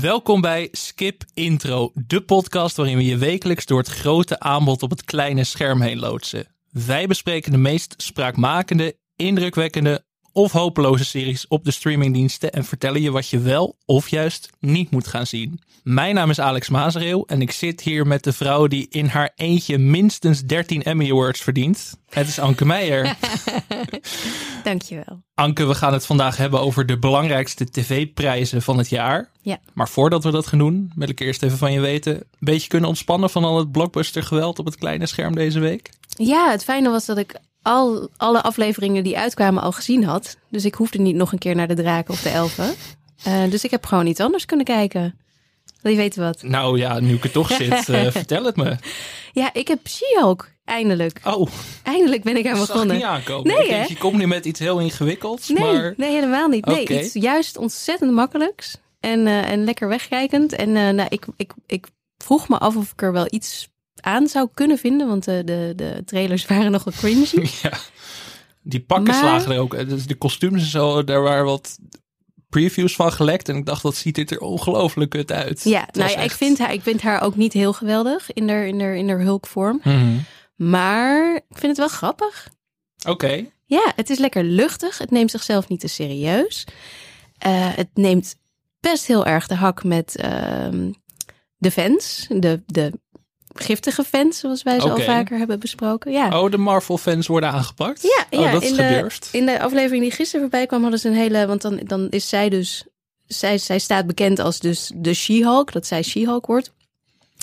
[0.00, 4.90] Welkom bij Skip Intro, de podcast waarin we je wekelijks door het grote aanbod op
[4.90, 6.46] het kleine scherm heen loodsen.
[6.70, 13.10] Wij bespreken de meest spraakmakende, indrukwekkende of hopeloze series op de streamingdiensten en vertellen je
[13.10, 15.60] wat je wel of juist niet moet gaan zien.
[15.82, 19.32] Mijn naam is Alex Mazereel en ik zit hier met de vrouw die in haar
[19.36, 21.98] eentje minstens 13 Emmy Awards verdient.
[22.08, 23.16] Het is Anke Meijer.
[24.64, 25.22] Dankjewel.
[25.34, 29.30] Anke, we gaan het vandaag hebben over de belangrijkste tv-prijzen van het jaar.
[29.42, 29.58] Ja.
[29.74, 32.14] Maar voordat we dat gaan doen, wil ik eerst even van je weten.
[32.14, 35.90] Een beetje kunnen ontspannen van al het blockbuster geweld op het kleine scherm deze week?
[36.08, 40.36] Ja, het fijne was dat ik al, alle afleveringen die uitkwamen al gezien had.
[40.48, 42.74] Dus ik hoefde niet nog een keer naar de draken of de elfen.
[43.26, 45.18] Uh, dus ik heb gewoon iets anders kunnen kijken.
[45.82, 46.42] Wil je weten wat?
[46.42, 48.76] Nou ja, nu ik er toch zit, uh, vertel het me.
[49.32, 50.48] Ja, ik heb She-Hulk.
[50.64, 51.20] Eindelijk.
[51.24, 51.48] Oh.
[51.82, 52.96] Eindelijk ben ik aan begonnen.
[52.96, 53.54] niet aankomen.
[53.54, 55.48] Nee, denk, je komt nu met iets heel ingewikkelds.
[55.48, 55.94] Nee, maar...
[55.96, 56.64] nee helemaal niet.
[56.64, 56.98] Nee, okay.
[56.98, 58.76] iets juist ontzettend makkelijks.
[59.00, 60.52] En, uh, en lekker wegkijkend.
[60.52, 61.86] En nou, ik, ik, ik
[62.18, 65.08] vroeg me af of ik er wel iets aan zou kunnen vinden.
[65.08, 67.48] Want de, de, de trailers waren nogal cringy.
[67.62, 67.72] ja.
[68.62, 69.14] Die pakken maar...
[69.14, 69.88] slagen er ook.
[69.88, 71.78] Dus de kostuums en zo, daar waren wat
[72.48, 73.48] previews van gelekt.
[73.48, 75.64] En ik dacht, dat ziet er ongelooflijk kut uit.
[75.64, 76.24] Ja, nou ja, echt...
[76.24, 79.08] ik, vind haar, ik vind haar ook niet heel geweldig in haar, in haar, in
[79.08, 79.80] haar hulkvorm.
[79.84, 80.24] Mm -hmm.
[80.56, 82.48] Maar ik vind het wel grappig.
[82.98, 83.10] Oké.
[83.10, 83.52] Okay.
[83.64, 84.98] Ja, het is lekker luchtig.
[84.98, 86.66] Het neemt zichzelf niet te serieus.
[87.46, 88.36] Uh, het neemt
[88.80, 90.90] best heel erg de hak met uh,
[91.56, 92.26] de fans.
[92.28, 92.92] De, de
[93.54, 94.96] giftige fans, zoals wij ze okay.
[94.96, 96.12] al vaker hebben besproken.
[96.12, 96.40] Ja.
[96.40, 98.02] Oh, de Marvel-fans worden aangepakt?
[98.02, 99.28] Ja, oh, ja dat is in, gedurfd.
[99.32, 101.46] de, in de aflevering die gisteren voorbij kwam, hadden ze een hele...
[101.46, 102.84] Want dan, dan is zij dus...
[103.26, 106.72] Zij, zij staat bekend als dus de She-Hulk, dat zij She-Hulk wordt.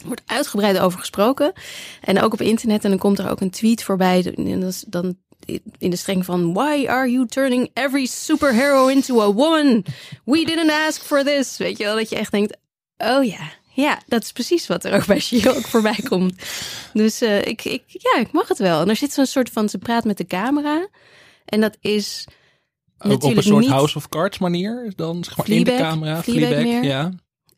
[0.02, 1.54] Er wordt uitgebreid over gesproken.
[2.02, 2.84] En ook op internet.
[2.84, 4.34] En dan komt er ook een tweet voorbij.
[4.36, 5.18] En dat is dan
[5.78, 6.54] in de streng van...
[6.54, 9.86] Why are you turning every superhero into a woman?
[10.24, 11.58] We didn't ask for this.
[11.58, 12.58] Weet je wel, dat je echt denkt...
[12.98, 13.52] Oh ja,
[13.82, 16.34] ja, dat is precies wat er ook bij She-Hulk voorbij komt.
[16.94, 18.82] Dus uh, ik, ik, ja, ik mag het wel.
[18.82, 19.70] En er zit zo'n soort van...
[19.70, 20.88] Ze praat met de camera.
[21.46, 22.28] En dat is...
[22.98, 26.24] Ook op een soort House of Cards manier dan zeg maar Fleabag, in de camera.
[26.24, 27.12] Fleabag, Fleabag ja.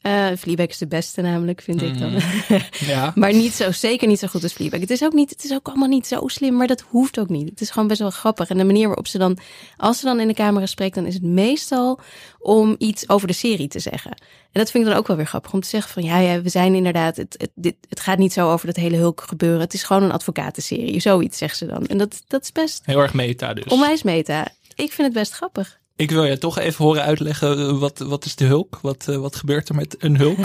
[0.09, 1.87] Uh, Fleabag is de beste namelijk, vind mm.
[1.87, 2.11] ik dan.
[2.93, 3.11] ja.
[3.15, 4.79] Maar niet zo, zeker niet zo goed als Fleabag.
[4.79, 7.29] Het is ook niet, het is ook allemaal niet zo slim, maar dat hoeft ook
[7.29, 7.49] niet.
[7.49, 8.49] Het is gewoon best wel grappig.
[8.49, 9.37] En de manier waarop ze dan,
[9.77, 11.99] als ze dan in de camera spreekt, dan is het meestal
[12.39, 14.11] om iets over de serie te zeggen.
[14.51, 16.41] En dat vind ik dan ook wel weer grappig, om te zeggen van, ja, ja
[16.41, 19.59] we zijn inderdaad, het, het, dit, het gaat niet zo over dat hele hulk gebeuren.
[19.59, 21.85] Het is gewoon een advocatenserie, zoiets zegt ze dan.
[21.85, 22.81] En dat, dat is best...
[22.85, 23.65] Heel erg meta dus.
[23.65, 24.47] Onwijs meta.
[24.75, 25.78] Ik vind het best grappig.
[25.99, 28.79] Ik wil je toch even horen uitleggen, wat, wat is de hulk?
[28.81, 30.37] Wat, uh, wat gebeurt er met een hulk?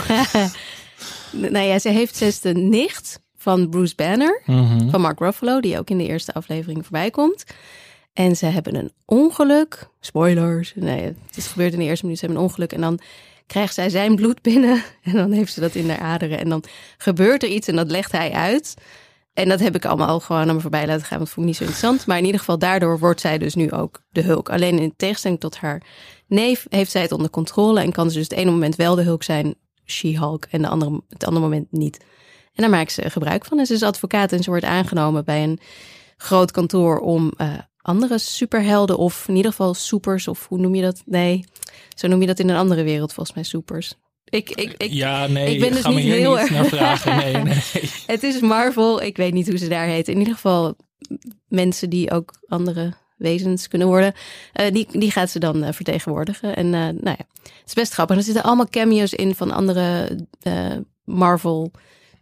[1.53, 4.89] nou ja, ze heeft zes de nicht van Bruce Banner, mm -hmm.
[4.89, 7.43] van Mark Ruffalo, die ook in de eerste aflevering voorbij komt.
[8.13, 9.87] En ze hebben een ongeluk.
[9.99, 10.73] Spoilers.
[10.75, 12.19] Nee, het is gebeurd in de eerste minuut.
[12.19, 12.99] Ze hebben een ongeluk en dan
[13.47, 14.83] krijgt zij zijn bloed binnen.
[15.03, 16.39] En dan heeft ze dat in haar aderen.
[16.39, 16.63] En dan
[16.97, 18.73] gebeurt er iets en dat legt hij uit.
[19.35, 21.17] En dat heb ik allemaal gewoon aan me voorbij laten gaan.
[21.17, 22.05] Want vond ik niet zo interessant.
[22.05, 24.49] Maar in ieder geval, daardoor wordt zij dus nu ook de Hulk.
[24.49, 25.81] Alleen in tegenstelling tot haar
[26.27, 27.81] neef heeft zij het onder controle.
[27.81, 30.45] En kan ze dus het ene moment wel de Hulk zijn, She-Hulk.
[30.45, 31.97] En de andere, het andere moment niet.
[32.53, 33.59] En daar maakt ze gebruik van.
[33.59, 35.59] En ze is advocaat en ze wordt aangenomen bij een
[36.17, 38.97] groot kantoor om uh, andere superhelden.
[38.97, 40.27] Of in ieder geval supers.
[40.27, 41.01] Of hoe noem je dat?
[41.05, 41.45] Nee,
[41.95, 43.95] zo noem je dat in een andere wereld volgens mij, supers.
[44.25, 46.49] Ik, ik, ik, ja, nee, ik ben dus niet heel erg.
[46.49, 47.17] naar vragen.
[47.17, 47.61] Nee, nee.
[48.05, 49.01] Het is Marvel.
[49.01, 50.07] Ik weet niet hoe ze daar heet.
[50.07, 50.75] In ieder geval
[51.47, 54.13] mensen die ook andere wezens kunnen worden.
[54.61, 56.55] Uh, die, die gaat ze dan uh, vertegenwoordigen.
[56.55, 58.17] En uh, nou ja, het is best grappig.
[58.17, 60.19] Er zitten allemaal cameo's in van andere
[61.03, 61.71] Marvel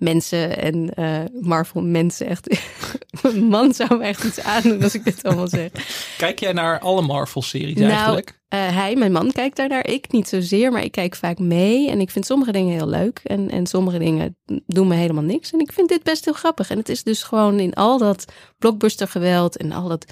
[0.04, 0.94] mensen en
[1.42, 2.28] Marvel mensen.
[2.28, 2.60] Echt,
[3.22, 5.72] een man zou me echt iets aandoen als ik dit allemaal zeg.
[6.18, 8.42] Kijk jij naar alle Marvel-series Nou, eigenlijk?
[8.54, 9.88] Uh, hij, mijn man, kijkt daarnaar.
[9.88, 11.90] Ik niet zozeer, maar ik kijk vaak mee.
[11.90, 13.20] En ik vind sommige dingen heel leuk.
[13.24, 15.52] En, en sommige dingen doen me helemaal niks.
[15.52, 16.70] En ik vind dit best heel grappig.
[16.70, 18.26] En het is dus gewoon in al dat
[18.58, 20.06] blockbuster geweld en al dat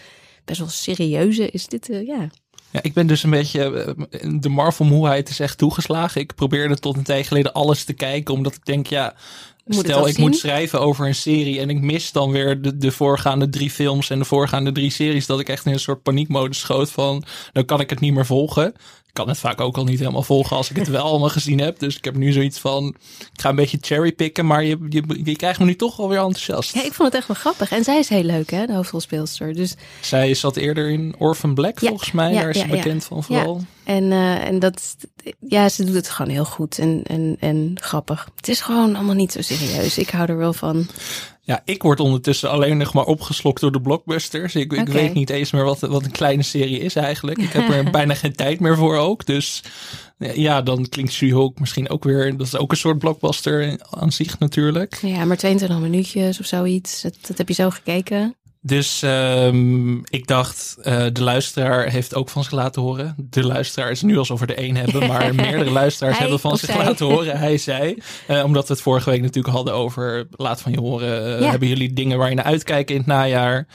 [0.45, 2.29] best wel serieuze is dit, uh, ja.
[2.71, 3.95] Ja, ik ben dus een beetje.
[4.39, 6.21] De Marvel-moeheid is echt toegeslagen.
[6.21, 9.15] Ik probeerde tot een tijd geleden alles te kijken, omdat ik denk, ja.
[9.65, 10.23] Moet Stel, ik zien?
[10.25, 14.09] moet schrijven over een serie en ik mis dan weer de, de voorgaande drie films
[14.09, 15.25] en de voorgaande drie series.
[15.25, 18.25] Dat ik echt in een soort paniekmodus schoot van, dan kan ik het niet meer
[18.25, 18.73] volgen.
[19.11, 21.59] Ik kan het vaak ook al niet helemaal volgen als ik het wel allemaal gezien
[21.59, 21.79] heb.
[21.79, 22.95] Dus ik heb nu zoiets van,
[23.33, 26.73] ik ga een beetje cherrypicken, maar je, je, je krijgt me nu toch alweer enthousiast.
[26.73, 27.71] Ja, ik vond het echt wel grappig.
[27.71, 29.53] En zij is heel leuk, hè, de hoofdrolspeelster.
[29.53, 32.33] Dus Zij zat eerder in Orphan Black, Ja, volgens mij.
[32.33, 33.61] ja, Daar is ze ja, bekend van vooral.
[33.83, 34.95] En, uh, en dat,
[35.39, 38.27] ja, ze doet het gewoon heel goed en, en, en grappig.
[38.35, 39.97] Het is gewoon allemaal niet zo serieus.
[39.97, 40.87] Ik hou er wel van.
[41.51, 44.55] Ja, ik word ondertussen alleen nog maar opgeslokt door de blockbusters.
[44.55, 47.37] Ik, ik weet niet eens meer wat, wat een kleine serie is eigenlijk.
[47.37, 49.25] Ik heb er bijna geen tijd meer voor ook.
[49.25, 49.63] Dus
[50.17, 52.37] ja, dan klinkt She-Hulk misschien ook weer...
[52.37, 54.99] Dat is ook een soort blockbuster aan zich natuurlijk.
[55.01, 57.01] Ja, maar 22 minuutjes of zoiets.
[57.01, 58.35] Dat, dat heb je zo gekeken.
[58.63, 63.15] Dus ehm, ik dacht, eh, de luisteraar heeft ook van zich laten horen.
[63.17, 66.69] De luisteraar is nu alsof we er één hebben, maar meerdere luisteraars hebben van zich
[66.71, 66.83] zij.
[66.85, 67.37] laten horen.
[67.39, 67.97] Hij zei,
[68.27, 71.35] Eh, omdat we het vorige week natuurlijk hadden over laat van je horen.
[71.35, 71.49] eh, Ja.
[71.49, 73.67] Hebben jullie dingen waar je naar uitkijkt in het najaar?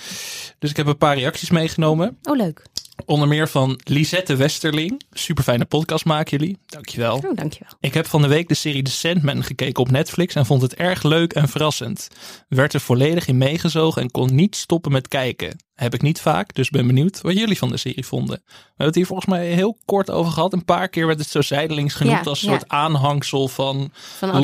[0.59, 2.17] Dus ik heb een paar reacties meegenomen.
[2.23, 2.63] Oh, leuk.
[3.05, 5.03] Onder meer van Lisette Westerling.
[5.11, 6.59] Super fijne podcast maken jullie.
[6.67, 7.17] Dankjewel.
[7.17, 7.73] Oh, dankjewel.
[7.81, 10.75] Ik heb van de week de serie The Sandman gekeken op Netflix en vond het
[10.75, 12.09] erg leuk en verrassend.
[12.49, 15.57] Werd er volledig in meegezogen en kon niet stoppen met kijken.
[15.77, 18.43] Heb ik niet vaak, dus ben benieuwd wat jullie van de serie vonden.
[18.47, 20.53] We hebben het hier volgens mij heel kort over gehad.
[20.53, 22.59] Een paar keer werd het zo zijdelings genoemd Ja, als een ja.
[22.59, 24.43] soort aanhangsel van Van en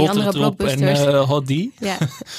[1.24, 1.72] Hot Die.
[1.78, 1.98] ja,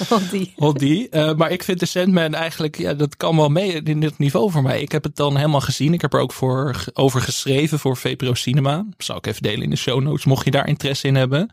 [0.80, 1.10] die.
[1.10, 4.52] Eh, maar ik vind The Sandman eigenlijk, ja, dat kan wel mee in dit niveau
[4.52, 4.82] voor mij.
[4.82, 5.94] Ik heb het dan helemaal gezien.
[5.94, 8.86] Ik heb er ook voor, over geschreven voor VPRO Cinema.
[8.98, 11.50] Zal ik even delen in de show notes, mocht je daar interesse in hebben.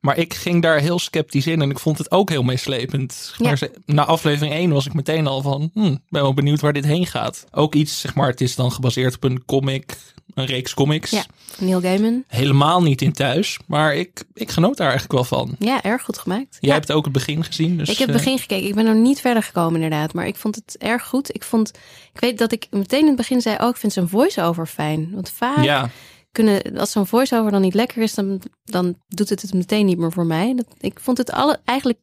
[0.00, 3.34] Maar ik ging daar heel sceptisch in en ik vond het ook heel meeslepend.
[3.36, 3.46] Ja.
[3.48, 6.79] Maar na aflevering 1 was ik meteen al van, hm, ben wel benieuwd waar dit
[6.84, 7.44] heen gaat.
[7.50, 9.96] Ook iets, zeg maar, het is dan gebaseerd op een comic,
[10.34, 11.10] een reeks comics.
[11.10, 11.24] Ja,
[11.58, 12.24] Neil Gaiman.
[12.26, 15.56] Helemaal niet in thuis, maar ik, ik genoot daar eigenlijk wel van.
[15.58, 16.56] Ja, erg goed gemaakt.
[16.60, 16.74] Jij Ja.
[16.76, 17.76] hebt ook het begin gezien.
[17.78, 18.68] Dus, ik heb het eh, begin gekeken.
[18.68, 20.12] Ik ben er niet verder gekomen inderdaad.
[20.14, 21.34] Maar ik vond het erg goed.
[21.34, 21.70] Ik vond,
[22.12, 25.10] ik weet dat ik meteen in het begin zei, oh, ik vind zijn voice-over fijn.
[25.14, 25.90] Want vaak ja,
[26.32, 29.98] kunnen, als zo'n voice-over dan niet lekker is, dan, dan doet het het meteen niet
[29.98, 30.54] meer voor mij.
[30.56, 31.98] Dat, ik vond het alle, eigenlijk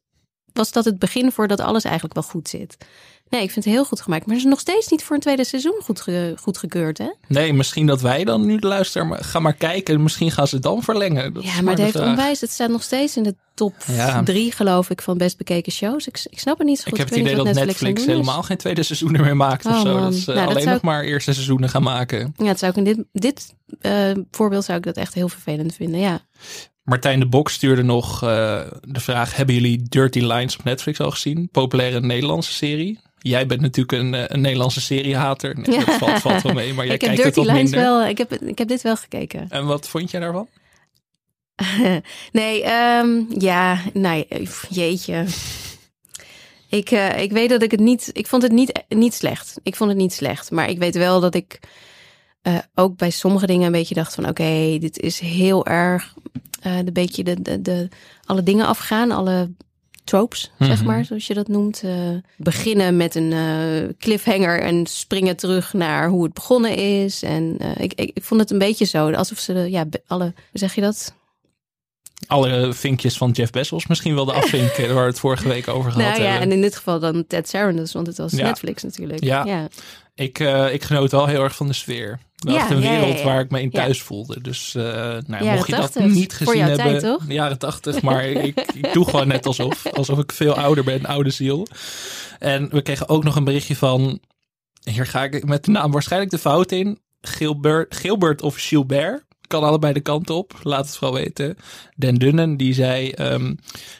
[0.57, 2.77] was dat het begin voordat alles eigenlijk wel goed zit.
[3.29, 4.25] Nee, ik vind het heel goed gemaakt.
[4.25, 7.13] Maar het is nog steeds niet voor een tweede seizoen goed, ge, goedgekeurd, hè?
[7.27, 10.03] Nee, misschien dat wij dan nu de luisteraar, maar ga maar kijken.
[10.03, 11.33] Misschien gaan ze het dan verlengen.
[11.33, 12.09] Dat Ja, maar het de heeft vraag.
[12.09, 12.41] onwijs.
[12.41, 14.23] Het staat nog steeds in de top Ja.
[14.23, 16.07] drie, geloof ik, van best bekeken shows.
[16.07, 16.91] Ik, ik snap het niet zo goed.
[16.93, 19.81] Ik heb het idee dat Netflix, het helemaal geen tweede seizoenen meer maakt of Oh,
[19.81, 19.99] zo.
[19.99, 22.33] Dat ze Nou, dat alleen nog maar eerste seizoenen gaan maken.
[22.37, 25.75] Ja, het zou ik in dit, dit eh, voorbeeld zou ik dat echt heel vervelend
[25.75, 25.99] vinden.
[25.99, 26.19] Ja.
[26.87, 31.11] Martijn de Bok stuurde nog eh, de vraag: hebben jullie Dirty Lines op Netflix al
[31.11, 31.49] gezien?
[31.51, 32.99] Populaire Nederlandse serie.
[33.19, 35.55] Jij bent natuurlijk een, eh, een Nederlandse seriehater.
[35.59, 37.89] Nee, dat valt, valt wel mee, maar jij ik kijkt het Dirty wat Lines minder.
[37.89, 38.05] wel.
[38.05, 39.45] Ik heb, het- ik heb dit wel gekeken.
[39.49, 40.47] En wat vond jij daarvan?
[42.31, 43.79] nee, ehm, ja,
[44.43, 45.25] pff, jeetje.
[46.69, 48.09] Ik, eh, ik weet dat ik het niet.
[48.13, 49.59] Ik vond het niet, niet slecht.
[49.63, 50.51] Ik vond het niet slecht.
[50.51, 51.59] Maar ik weet wel dat ik
[52.75, 56.13] ook bij sommige dingen een beetje dacht van oké, dit is heel erg
[56.61, 57.87] eh een beetje de, de, de
[58.25, 59.51] alle dingen afgaan, alle
[60.03, 60.85] tropes, zeg Mhm.
[60.85, 61.81] maar, zoals je dat noemt.
[61.83, 61.93] Eh,
[62.37, 67.23] beginnen met een eh, cliffhanger en springen terug naar hoe het begonnen is.
[67.23, 70.33] En ik, ik, ik vond het een beetje zo, alsof ze de, ja, alle, hoe
[70.59, 71.13] zeg je dat?
[72.27, 75.91] Alle vinkjes van Jeff Bezos misschien wel de afvinken waar we het vorige week over
[75.91, 76.47] gehad Nou ja, hebben.
[76.49, 78.43] en in dit geval dan Ted Sarandos, want het was Ja.
[78.43, 79.23] Netflix natuurlijk.
[79.23, 79.45] Ja.
[79.45, 79.67] ja.
[80.15, 80.39] Ik,
[80.71, 82.19] ik genoot wel heel erg van de sfeer.
[82.37, 84.41] Wel Ja, een wereld waar ik me in thuis voelde.
[84.41, 84.83] Dus eh,
[85.25, 86.11] nou, mocht je dat 80.
[86.13, 86.85] niet gezien hebben.
[86.85, 87.23] tijd, toch?
[87.27, 89.85] Jaren tachtig, maar ik, ik doe gewoon net alsof.
[89.85, 91.67] Alsof ik veel ouder ben, oude ziel.
[92.39, 94.19] En we kregen ook nog een berichtje van...
[94.83, 96.99] Hier ga ik met de naam waarschijnlijk de fout in.
[97.21, 99.25] Gilbert, Gilbert of Gilbert.
[99.47, 100.53] Kan allebei de kant op.
[100.63, 101.57] Laat het vooral weten.
[101.95, 103.09] Den Dunnen, die zei...
[103.09, 103.53] ehm,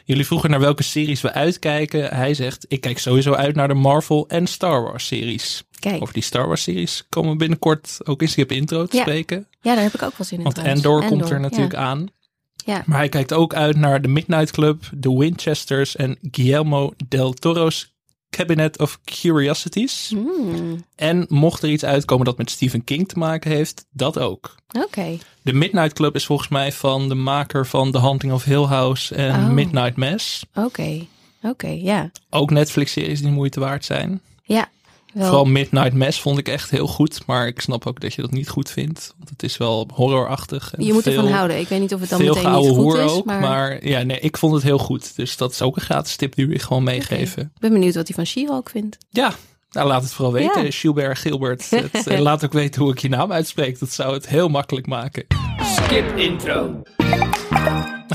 [0.04, 2.14] jullie vroegen naar welke series we uitkijken.
[2.14, 5.64] Hij zegt, ik kijk sowieso uit naar de Marvel en Star Wars series.
[5.78, 9.02] Kijk, Over die Star Wars series komen we binnenkort ook in Skip Intro te Ja.
[9.02, 9.46] spreken.
[9.60, 10.42] ja, daar heb ik ook wel zin in.
[10.44, 10.84] Want trouwens.
[10.84, 11.78] Endor komt er natuurlijk ja.
[11.78, 12.06] aan.
[12.64, 12.82] Ja.
[12.86, 17.96] Maar hij kijkt ook uit naar de Midnight Club, de Winchesters en Guillermo del Toro's
[18.30, 20.08] Cabinet of Curiosities.
[20.08, 24.54] Hmm, En mocht er iets uitkomen dat met Stephen King te maken heeft, dat ook.
[24.84, 28.64] Oké, De Midnight Club is volgens mij van de maker van The Haunting of Hill
[28.64, 29.48] House en Oh.
[29.50, 30.44] Midnight Mass.
[30.54, 31.06] oké,
[31.42, 32.10] oké, ja.
[32.30, 34.20] Ook Netflix-series die moeite waard zijn.
[34.42, 34.68] Ja,
[35.18, 35.26] wel.
[35.26, 37.26] Vooral Midnight Mass vond ik echt heel goed.
[37.26, 39.14] Maar ik snap ook dat je dat niet goed vindt.
[39.18, 40.74] Want het is wel horrorachtig.
[40.74, 41.58] En je moet veel, ervan houden.
[41.58, 43.24] Ik weet niet of het dan meteen niet goed hoer is, ook.
[43.24, 43.86] maar, Maar...
[43.86, 45.16] ja, nee, ik vond het heel goed.
[45.16, 47.42] Dus dat is ook een gratis tip die we gewoon meegeven.
[47.42, 48.96] ik ben benieuwd wat hij van She-Hulk vindt.
[49.10, 49.34] Ja,
[49.70, 50.64] nou, laat het vooral weten.
[50.64, 50.70] Ja.
[50.70, 51.70] Gilbert, Gilbert.
[51.92, 53.78] Het, eh, laat ook weten hoe ik je naam uitspreek.
[53.78, 55.26] Dat zou het heel makkelijk maken.
[55.62, 56.82] Skip intro.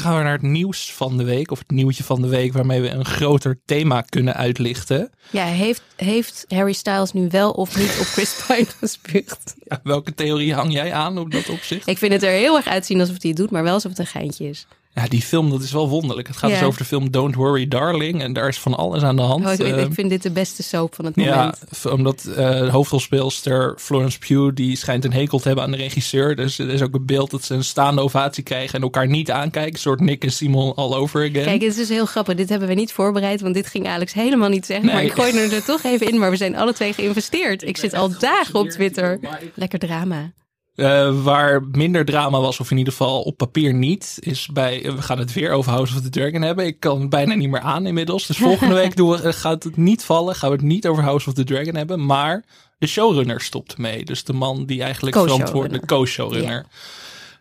[0.04, 1.52] Gaan we naar het nieuws van de week.
[1.52, 2.54] Of het nieuwtje van de week.
[2.54, 5.12] Waarmee we een groter thema kunnen uitlichten.
[5.30, 9.56] Ja, heeft, heeft Harry Styles nu wel of niet op Chris Pine gespuugd?
[9.64, 11.88] Ja, welke theorie hang jij aan op dat opzicht?
[11.88, 14.00] Ik vind het er heel erg uitzien alsof hij het doet, maar wel alsof het
[14.00, 14.68] een geintje is.
[14.96, 16.28] Ja, die film, dat is wel wonderlijk.
[16.28, 16.56] Het gaat Ja.
[16.58, 18.22] dus over de film Don't Worry Darling.
[18.22, 19.46] En daar is van alles aan de hand.
[19.46, 21.60] Oh, ik, Eh, ik vind dit de beste soap van het ja, moment.
[21.76, 25.78] f- omdat eh, de hoofdrolspeelster Florence Pugh, die schijnt een hekel te hebben aan de
[25.78, 26.36] regisseur.
[26.36, 29.32] Dus er is ook een beeld dat ze een staande ovatie krijgen en elkaar niet
[29.32, 29.74] aankijken.
[29.74, 31.44] Een soort Nick en Simon all over again.
[31.46, 32.36] Kijk, het is dus heel grappig.
[32.36, 34.86] Dit hebben we niet voorbereid, want dit ging Alex helemaal niet zeggen.
[34.86, 36.20] Maar ik gooi er er toch even in.
[36.20, 37.64] Maar we zijn alle twee geïnvesteerd.
[37.64, 39.20] Ik zit al dagen op Twitter.
[39.54, 40.32] Lekker drama.
[40.76, 44.82] Eh, waar minder drama was, of in ieder geval op papier niet, is bij.
[44.82, 46.66] we gaan het weer over House of the Dragon hebben.
[46.66, 48.28] Ik kan het bijna niet meer aan inmiddels.
[48.28, 50.36] Dus volgende week doen we, eh, gaat het niet vallen.
[50.36, 52.06] Gaan we het niet over House of the Dragon hebben.
[52.06, 52.44] Maar
[52.78, 54.06] de showrunner stopt ermee.
[54.06, 55.48] Dus de man die eigenlijk Co-showrunner.
[55.48, 56.66] verantwoordelijk, co-showrunner,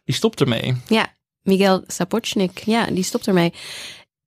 [0.04, 0.74] die stopt ermee.
[0.86, 1.06] Ja,
[1.42, 2.58] Miguel Sapochnik.
[2.58, 3.52] Ja, die stopt ermee.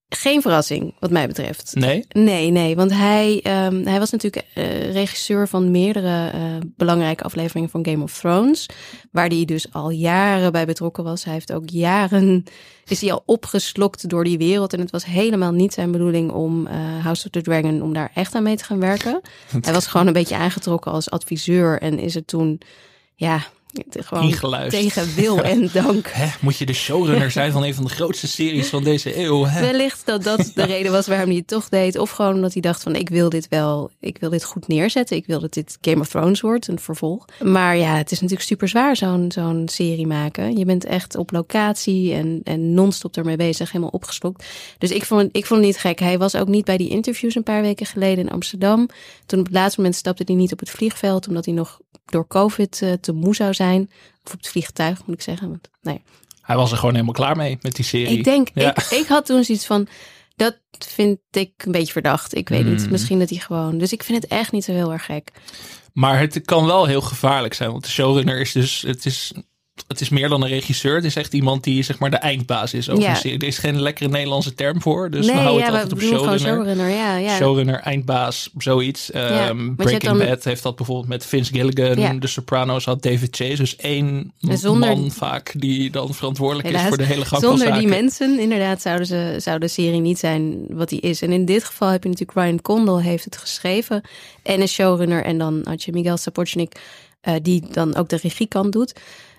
[0.09, 1.71] Geen verrassing, wat mij betreft.
[1.75, 2.05] Nee?
[2.09, 6.41] Nee, nee, want hij, ehm, hij was natuurlijk eh, regisseur van meerdere eh,
[6.75, 8.65] belangrijke afleveringen van Game of Thrones.
[9.11, 11.23] Waar hij dus al jaren bij betrokken was.
[11.23, 12.43] Hij heeft ook jaren,
[12.85, 14.73] is hij al opgeslokt door die wereld.
[14.73, 18.11] En het was helemaal niet zijn bedoeling om eh, House of the Dragon, om daar
[18.13, 19.21] echt aan mee te gaan werken.
[19.61, 22.61] Hij was gewoon een beetje aangetrokken als adviseur en is het toen,
[23.15, 23.45] ja,
[23.89, 26.07] gewoon tegen wil en dank.
[26.07, 29.45] Hè, moet je de showrunner zijn van een van de grootste series van deze eeuw?
[29.45, 29.61] Hè?
[29.61, 31.97] Wellicht dat dat de reden was waarom hij het toch deed.
[31.97, 35.17] Of gewoon omdat hij dacht van ik wil dit wel, ik wil dit goed neerzetten.
[35.17, 37.25] Ik wil dat dit Game of Thrones wordt, een vervolg.
[37.43, 40.57] Maar ja, het is natuurlijk super zwaar zo'n zo'n serie maken.
[40.57, 44.45] Je bent echt op locatie en, en non-stop ermee bezig, helemaal opgeslokt.
[44.77, 45.99] Dus ik vond, ik vond het niet gek.
[45.99, 48.89] Hij was ook niet bij die interviews een paar weken geleden in Amsterdam.
[49.25, 52.27] Toen op het laatste moment stapte hij niet op het vliegveld, omdat hij nog door
[52.27, 53.64] COVID eh, te moe zou zijn.
[54.23, 55.49] Of op het vliegtuig, moet ik zeggen.
[55.49, 56.01] Want, nee.
[56.41, 58.17] Hij was er gewoon helemaal klaar mee met die serie.
[58.17, 58.75] Ik denk, Ja.
[58.75, 59.87] ik, ik had toen zoiets van,
[60.35, 60.57] dat
[60.87, 62.35] vind ik een beetje verdacht.
[62.35, 62.71] Ik weet Hmm.
[62.71, 63.77] niet, misschien dat hij gewoon...
[63.77, 65.31] Dus ik vind het echt niet zo heel erg gek.
[65.93, 67.71] Maar het kan wel heel gevaarlijk zijn.
[67.71, 68.81] Want de showrunner is dus.
[68.81, 69.31] Het is,
[69.87, 70.95] het is meer dan een regisseur.
[70.95, 73.23] Het is echt iemand die zeg maar de eindbaas is over Ja.
[73.23, 75.09] Er is geen lekkere Nederlandse term voor.
[75.09, 76.39] Dus we houden ja, het altijd op showrunner.
[76.39, 76.89] showrunner.
[76.89, 77.35] Ja, ja.
[77.35, 79.11] Showrunner, eindbaas, zoiets.
[79.11, 82.19] Ehm, Breaking dan- Bad heeft dat bijvoorbeeld met Vince Gilligan.
[82.19, 83.55] De Sopranos had David Chase.
[83.55, 87.67] Dus één zonder- man vaak die dan verantwoordelijk is voor de hele gang van Zonder
[87.67, 87.79] zaken.
[87.79, 91.21] die mensen, inderdaad, zouden ze, zou de serie niet zijn wat die is.
[91.21, 94.01] En in dit geval heb je natuurlijk Ryan Condal heeft het geschreven.
[94.43, 95.23] En een showrunner.
[95.23, 96.79] En dan had je Miguel Sapochnik,
[97.21, 98.93] eh, die dan ook de regiekant doet.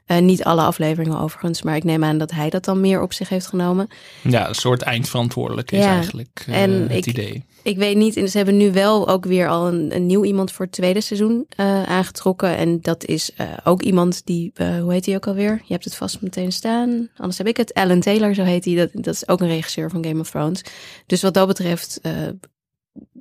[0.06, 3.12] Eh, niet alle afleveringen overigens, maar ik neem aan dat hij dat dan meer op
[3.12, 3.88] zich heeft genomen.
[4.22, 5.94] Ja, een soort eindverantwoordelijk is Ja.
[5.94, 7.44] eigenlijk eh, En het ik- idee.
[7.62, 10.52] Ik weet niet, en ze hebben nu wel ook weer al een, een nieuw iemand
[10.52, 12.56] voor het tweede seizoen eh, aangetrokken.
[12.56, 13.30] En dat is
[13.64, 15.52] ook iemand die, hoe heet hij ook alweer?
[15.64, 17.08] Je hebt het vast meteen staan.
[17.16, 17.74] Anders heb ik het.
[17.74, 18.74] Alan Taylor, zo heet hij.
[18.74, 20.60] Dat, dat is ook een regisseur van Game of Thrones.
[21.06, 22.00] Dus wat dat betreft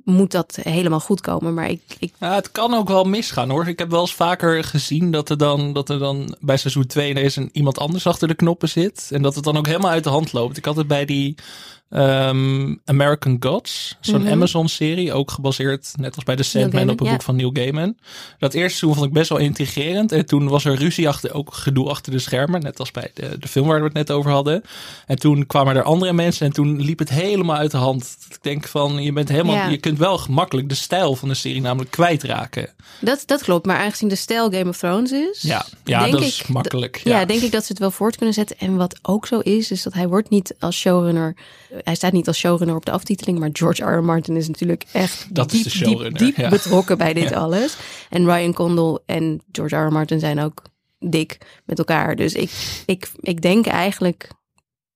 [0.06, 1.54] moet dat helemaal goed komen.
[1.54, 3.68] Maar ik, ik Ja, het kan ook wel misgaan hoor.
[3.68, 7.10] Ik heb wel eens vaker gezien dat er dan, dat er dan bij seizoen 2
[7.10, 9.08] ineens een, iemand anders achter de knoppen zit.
[9.12, 10.56] En dat het dan ook helemaal uit de hand loopt.
[10.56, 11.34] Ik had het bij die
[11.90, 14.30] ehm, American Gods, zo'n Mhm.
[14.32, 17.12] Amazon-serie, ook gebaseerd, net als bij The Sandman, Gaiman, op een ja.
[17.12, 17.96] boek van Neil Gaiman.
[18.38, 20.12] Dat eerste seizoen vond ik best wel intrigerend.
[20.12, 23.38] En toen was er ruzie achter, ook gedoe achter de schermen, net als bij de,
[23.38, 24.62] de film waar we het net over hadden.
[25.06, 28.16] En toen kwamen er andere mensen en toen liep het helemaal uit de hand.
[28.30, 29.68] Ik denk van, je bent helemaal, Ja.
[29.68, 32.68] je kunt wel gemakkelijk de stijl van de serie namelijk kwijtraken.
[33.00, 33.66] dat, dat klopt.
[33.66, 35.42] Maar aangezien de stijl Game of Thrones is.
[35.42, 37.00] Ja, ja denk dat is makkelijk.
[37.04, 37.18] Ja.
[37.20, 37.24] Ja.
[37.24, 38.58] denk ik dat ze het wel voort kunnen zetten.
[38.58, 41.34] En wat ook zo is, is dat hij wordt niet als showrunner...
[41.82, 43.96] Hij staat niet als showrunner op de aftiteling, maar George R.
[43.98, 44.04] R.
[44.04, 46.48] Martin is natuurlijk echt Dat is diep, de diep, diep ja.
[46.48, 47.36] betrokken bij dit Ja.
[47.36, 47.76] alles.
[48.10, 49.86] En Ryan Condal en George R.
[49.86, 49.92] R.
[49.92, 50.62] Martin zijn ook
[50.98, 52.16] dik met elkaar.
[52.16, 54.30] Dus ik, ik, ik denk eigenlijk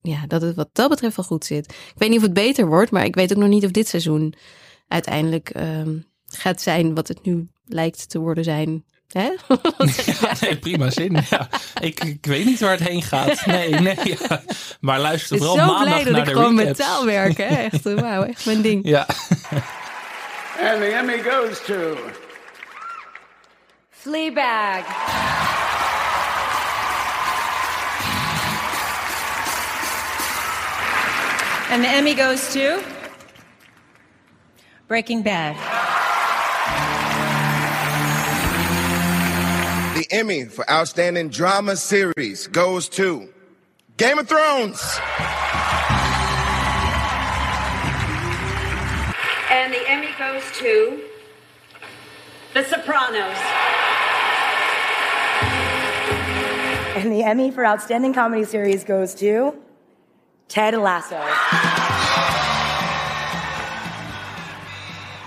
[0.01, 1.65] ja, dat het wat dat betreft wel goed zit.
[1.71, 3.87] Ik weet niet of het beter wordt, maar ik weet ook nog niet of dit
[3.87, 4.33] seizoen
[4.87, 8.85] uiteindelijk ehm, gaat zijn wat het nu lijkt te worden zijn.
[9.13, 9.29] Hè?
[10.21, 11.17] Ja, nee, prima zin.
[11.29, 11.47] Ja.
[11.81, 13.45] Ik, ik weet niet waar het heen gaat.
[13.45, 13.97] Nee, nee.
[14.03, 14.41] Ja.
[14.79, 16.79] Maar luister Ik ben vooral zo maandag blij dat naar ik de gewoon met recaps.
[16.89, 17.37] taal werk.
[17.37, 17.45] Hè?
[17.45, 18.87] Echt, wauw, echt mijn ding.
[18.87, 19.05] Ja.
[20.59, 21.97] And the Emmy goes to.
[23.89, 24.83] Fleabag.
[31.69, 32.83] And the Emmy goes to
[34.87, 35.55] Breaking Bad.
[40.11, 43.29] Emmy for Outstanding Drama Series goes to
[43.95, 44.99] Game of Thrones.
[49.49, 51.01] And the Emmy goes to
[52.53, 53.37] The Sopranos.
[56.97, 59.55] And the Emmy for Outstanding Comedy Series goes to
[60.49, 61.21] Ted Lasso.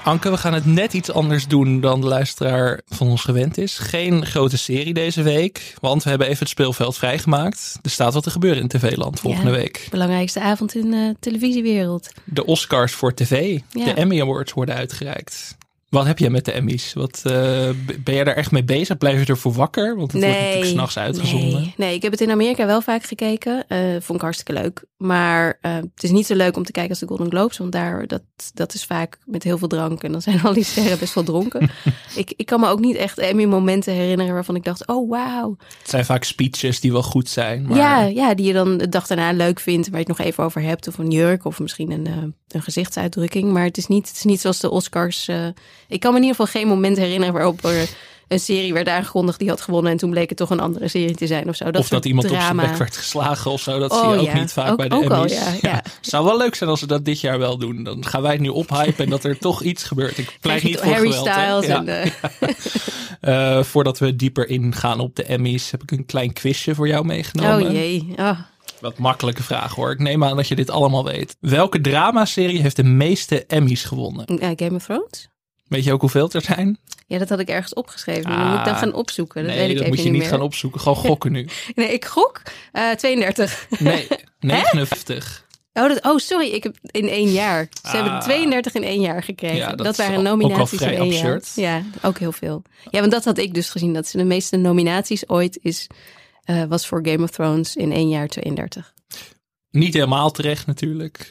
[0.04, 3.78] Anke, we gaan het net iets anders doen dan de luisteraar van ons gewend is.
[3.78, 7.78] Geen grote serie deze week, want we hebben even het speelveld vrijgemaakt.
[7.82, 9.56] Er staat wat te gebeuren in TV-land volgende Ja.
[9.56, 9.86] week.
[9.90, 12.08] Belangrijkste avond in de televisiewereld.
[12.24, 13.84] De Oscars voor tv, Ja.
[13.84, 15.56] de Emmy Awards worden uitgereikt.
[15.94, 16.92] Wat heb jij met de Emmys?
[16.92, 17.68] Wat, eh,
[18.04, 18.98] ben je daar echt mee bezig?
[18.98, 19.96] Blijf je ervoor wakker?
[19.96, 21.60] Want het wordt natuurlijk s'nachts uitgezonden.
[21.60, 23.64] Nee, nee, ik heb het in Amerika wel vaak gekeken.
[23.68, 24.84] Eh, vond ik hartstikke leuk.
[24.96, 27.58] Maar eh, het is niet zo leuk om te kijken als de Golden Globes.
[27.58, 28.22] Want daar, dat,
[28.54, 30.02] dat is vaak met heel veel drank.
[30.02, 31.70] En dan zijn al die sterren best wel dronken.
[32.16, 34.86] ik, ik kan me ook niet echt Emmy-momenten herinneren waarvan ik dacht...
[34.86, 35.56] oh, wauw.
[35.58, 37.66] Het zijn vaak speeches die wel goed zijn.
[37.66, 39.88] Maar Ja, ja, die je dan de dag daarna leuk vindt.
[39.88, 40.88] Waar je het nog even over hebt.
[40.88, 41.44] Of een jurk.
[41.44, 43.52] Of misschien een, een gezichtsuitdrukking.
[43.52, 45.28] Maar het is, niet, het is niet zoals de Oscars.
[45.28, 45.46] eh,
[45.88, 47.88] ik kan me in ieder geval geen moment herinneren waarop er...
[48.28, 51.14] Een serie werd aangekondigd die had gewonnen en toen bleek het toch een andere serie
[51.14, 51.64] te zijn of zo.
[51.64, 53.78] Dat of dat iemand op zijn bek werd geslagen of zo.
[53.78, 54.40] Dat Oh, zie je ook ja.
[54.40, 55.32] niet vaak Ook- bij de Emmys.
[55.38, 55.82] ja, ja.
[56.00, 57.82] Zou wel leuk zijn als ze dat dit jaar wel doen.
[57.82, 60.18] Dan gaan wij het nu ophypen en dat er toch iets gebeurt.
[60.18, 61.28] Ik pleit niet voor Harry geweld.
[61.28, 62.10] Styles en eh,
[63.58, 67.04] Eh, voordat we dieper ingaan op de Emmys, heb ik een klein quizje voor jou
[67.04, 67.66] meegenomen.
[67.66, 68.06] oh jee.
[68.16, 68.38] Oh.
[68.84, 69.90] Wat makkelijke vraag hoor.
[69.90, 71.36] Ik neem aan dat je dit allemaal weet.
[71.40, 74.26] Welke dramaserie heeft de meeste Emmys gewonnen?
[74.56, 75.28] Game of Thrones?
[75.68, 76.78] Weet je ook hoeveel er zijn?
[77.06, 78.30] Ja, dat had ik ergens opgeschreven.
[78.30, 78.78] Dan moet ik dan Ah.
[78.78, 79.42] gaan opzoeken.
[79.44, 80.30] Dat nee, weet ik dat even moet je niet meer.
[80.30, 80.80] gaan opzoeken.
[80.80, 81.48] Gewoon gokken nu.
[81.74, 83.66] Nee, ik gok eh 32.
[83.78, 84.06] Nee,
[84.40, 85.44] 59.
[85.72, 86.48] Oh, dat, oh, sorry.
[86.48, 87.68] Ik heb in één jaar.
[87.82, 87.92] Ze Ah.
[87.92, 89.56] hebben 32 in één jaar gekregen.
[89.56, 91.52] Ja, dat waren nominaties in één absurd.
[91.54, 91.78] jaar.
[91.78, 92.62] Ja, ook heel veel.
[92.90, 93.92] Ja, want dat had ik dus gezien.
[93.92, 95.86] Dat ze de meeste nominaties ooit is,
[96.44, 98.94] eh, was voor Game of Thrones in één jaar 32.
[99.70, 101.30] Niet helemaal terecht natuurlijk.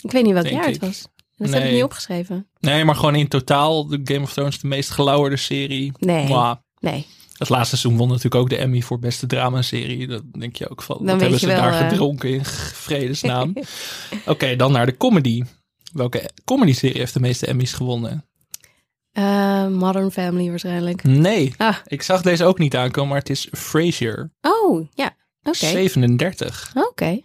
[0.00, 0.72] Ik weet niet welk jaar ik.
[0.74, 1.02] het was.
[1.36, 1.74] Dat heb ik Nee.
[1.74, 2.48] niet opgeschreven.
[2.60, 5.92] Nee, maar gewoon in totaal de Game of Thrones de meest gelauwerde serie.
[5.98, 6.24] Nee.
[6.26, 6.56] Mwah.
[6.80, 7.06] Nee.
[7.36, 10.06] Het laatste seizoen won natuurlijk ook de Emmy voor beste dramaserie.
[10.06, 10.96] Dat denk je ook van.
[10.96, 13.54] Dan wat hebben ze wel, daar eh, gedronken in vredesnaam.
[14.26, 15.42] Oké, dan naar de comedy.
[15.92, 18.24] Welke comedy-serie heeft de meeste Emmys gewonnen?
[19.16, 21.04] Eh, Modern Family waarschijnlijk.
[21.04, 21.76] Nee, Ah.
[21.86, 24.30] ik zag deze ook niet aankomen, maar het is Frasier.
[24.40, 25.14] Oh, ja.
[25.42, 25.56] Oké.
[25.56, 26.72] 37.
[26.74, 27.20] Oké.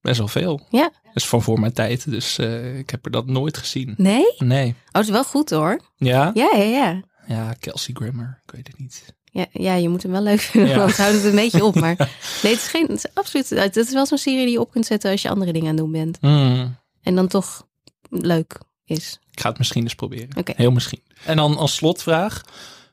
[0.00, 0.66] Best wel veel.
[0.70, 0.82] Ja.
[1.02, 3.94] Dat is van voor mijn tijd, dus eh, ik heb er dat nooit gezien.
[3.96, 4.24] Nee?
[4.38, 4.68] Nee.
[4.68, 5.80] Oh, het is wel goed hoor.
[5.96, 6.30] Ja?
[6.34, 7.00] Ja, ja, ja.
[7.26, 8.42] Ja, Kelsey Grammer.
[8.46, 9.14] Ik weet het niet.
[9.24, 10.78] Ja, ja, je moet hem wel leuk vinden, Ja.
[10.78, 11.74] want houdt het een beetje op.
[11.74, 11.96] Maar
[12.42, 13.48] nee, het is, geen, het is absoluut.
[13.50, 15.74] Het is wel zo'n serie die je op kunt zetten als je andere dingen aan
[15.74, 16.18] het doen bent.
[16.20, 16.76] Hmm.
[17.02, 17.66] En dan toch
[18.08, 19.18] leuk is.
[19.32, 20.28] Ik ga het misschien eens proberen.
[20.56, 21.00] Heel misschien.
[21.24, 22.42] En dan als slotvraag.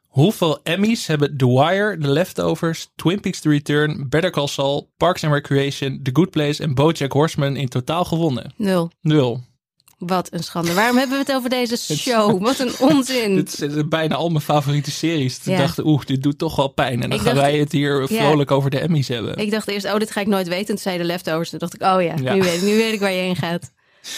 [0.08, 5.24] Hoeveel Emmys hebben The Wire, The Leftovers, Twin Peaks The Return, Better Call Saul, Parks
[5.24, 8.54] and Recreation, The Good Place en BoJack Horseman in totaal gewonnen?
[8.58, 8.92] Nul.
[9.02, 9.44] Nul.
[9.98, 10.74] Wat een schande.
[10.74, 12.42] Waarom hebben we het over deze show?
[12.44, 13.36] Wat een onzin.
[13.36, 15.38] Dit zijn bijna al mijn favoriete series.
[15.38, 15.58] Ik Ja.
[15.58, 16.94] dacht, oeh, dit doet toch wel pijn.
[17.04, 19.38] En dan Ik gaan dacht- wij het hier vrolijk over de Emmys hebben.
[19.38, 20.66] Ik dacht eerst, oh, dit ga ik nooit weten.
[20.66, 21.50] Toen zei de leftovers.
[21.50, 22.34] Toen dacht ik, oh ja, Ja.
[22.34, 23.72] Nu, weet ik, nu weet ik waar je heen gaat.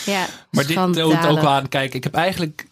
[0.06, 1.70] Ja, Maar dit toont ook wel aan.
[1.70, 2.66] Kijk, ik heb eigenlijk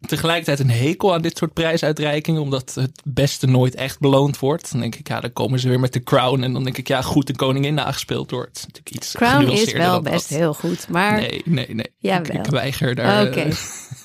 [0.00, 2.40] tegelijkertijd een hekel aan dit soort prijsuitreikingen.
[2.42, 4.70] Omdat het beste nooit echt beloond wordt.
[4.70, 6.42] Dan denk ik, ja, dan komen ze weer met de crown.
[6.42, 8.56] En dan denk ik, ja, goed, de koningin nagespeeld wordt.
[8.56, 10.38] Is natuurlijk iets Crown is wel best dat.
[10.38, 10.88] heel goed.
[10.88, 11.92] Maar Nee, nee, nee.
[11.98, 12.36] Jawel.
[12.36, 13.26] Ik, ik weiger daar.
[13.26, 13.40] Oké.
[13.40, 13.56] eh,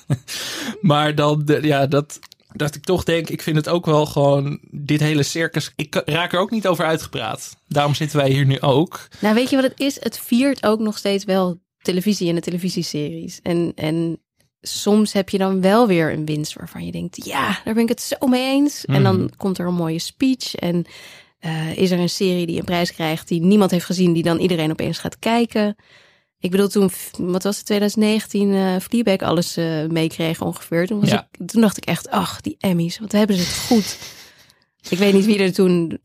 [0.80, 2.18] maar dan, ja, dat,
[2.52, 6.32] dat ik toch denk, ik vind het ook wel gewoon, dit hele circus, ik raak
[6.32, 7.56] er ook niet over uitgepraat.
[7.68, 9.08] Daarom zitten wij hier nu ook.
[9.20, 9.96] Nou, weet je wat het is?
[10.00, 13.40] Het viert ook nog steeds wel televisie en de televisieseries.
[13.42, 14.18] En, en
[14.60, 17.88] soms heb je dan wel weer een winst waarvan je denkt, ja, daar ben ik
[17.88, 18.84] het zo mee eens.
[18.84, 20.84] En dan komt er een mooie speech en
[21.38, 24.38] eh, is er een serie die een prijs krijgt die niemand heeft gezien, die dan
[24.38, 25.76] iedereen opeens gaat kijken.
[26.38, 30.86] Ik bedoel, toen, wat was het, 2019, eh Fleabag alles eh meekregen ongeveer.
[30.86, 31.28] Toen, was Ja.
[31.30, 33.98] ik, toen dacht ik echt, ach, die Emmys, wat hebben ze het goed.
[34.88, 35.98] Ik weet niet wie er toen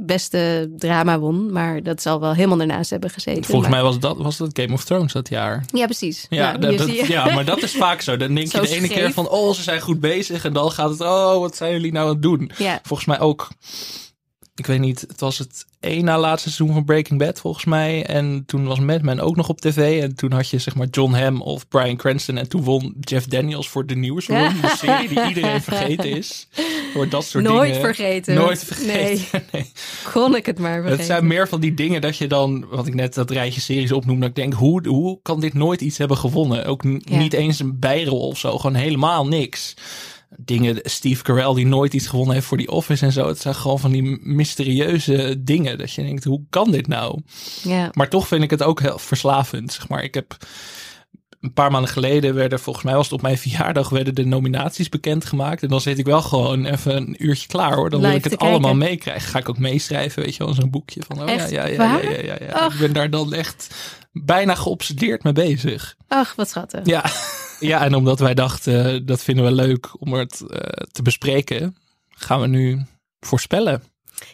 [0.00, 3.44] beste drama won, maar dat zal wel helemaal ernaast hebben gezeten.
[3.44, 5.64] Volgens Maar- mij was dat, was dat Game of Thrones dat jaar.
[5.72, 6.26] Ja, precies.
[6.28, 8.16] Ja, dat, dat- ja, maar dat is vaak zo.
[8.16, 8.92] Dan denk je de ene scheef.
[8.98, 10.44] keer van, oh, ze zijn goed bezig.
[10.44, 12.50] En dan gaat het, oh, wat zijn jullie nou aan het doen?
[12.58, 12.80] Ja.
[12.82, 13.48] Volgens mij ook,
[14.54, 18.06] ik weet niet, het was het één na laatste seizoen van Breaking Bad volgens mij.
[18.06, 20.02] En toen was Mad Men ook nog op tv.
[20.02, 22.36] En toen had je zeg maar John Hamm of Brian Cranston.
[22.38, 24.60] En toen won Jeff Daniels voor de Newsroom.
[24.60, 26.48] De serie die iedereen vergeten is.
[26.94, 27.80] Door dat soort Nooit dingen.
[27.86, 28.34] vergeten.
[28.34, 28.92] Nooit vergeten.
[29.32, 29.42] Nee.
[29.52, 29.70] nee.
[30.12, 30.96] Kon ik het maar vergeten.
[30.98, 33.92] Het zijn meer van die dingen dat je dan, wat ik net dat rijtje series
[33.92, 36.66] opnoem, dat ik denk, hoe, hoe kan dit nooit iets hebben gewonnen?
[36.66, 37.16] Ook Ja.
[37.18, 39.74] niet eens een bijrol of zo, gewoon helemaal niks.
[40.36, 43.26] Dingen, Steve Carell die nooit iets gewonnen heeft voor die Office en zo.
[43.26, 47.20] Het zijn gewoon van die mysterieuze dingen dat je denkt, hoe kan dit nou?
[47.62, 47.90] Ja.
[47.92, 50.02] Maar toch vind ik het ook heel verslavend, zeg maar.
[50.02, 50.36] Ik heb
[51.40, 54.88] een paar maanden geleden werden, volgens mij was het op mijn verjaardag, werden de nominaties
[54.88, 55.62] bekendgemaakt.
[55.62, 57.90] En dan zit ik wel gewoon even een uurtje klaar hoor.
[57.90, 59.30] Dan wil ik het allemaal meekrijgen.
[59.30, 61.50] Ga ik ook meeschrijven, weet je wel, zo'n boekje van, oh Echt?
[61.50, 62.66] ja, ja, ja, ja, ja, ja.
[62.72, 63.74] Ik ben daar dan echt
[64.12, 65.96] bijna geobsedeerd mee bezig.
[66.08, 66.86] Ach, wat schattig.
[66.86, 67.04] Ja,
[67.62, 70.58] Ja, en omdat wij dachten, eh, dat vinden we leuk om het eh,
[70.92, 71.76] te bespreken,
[72.08, 72.82] gaan we nu
[73.20, 73.82] voorspellen.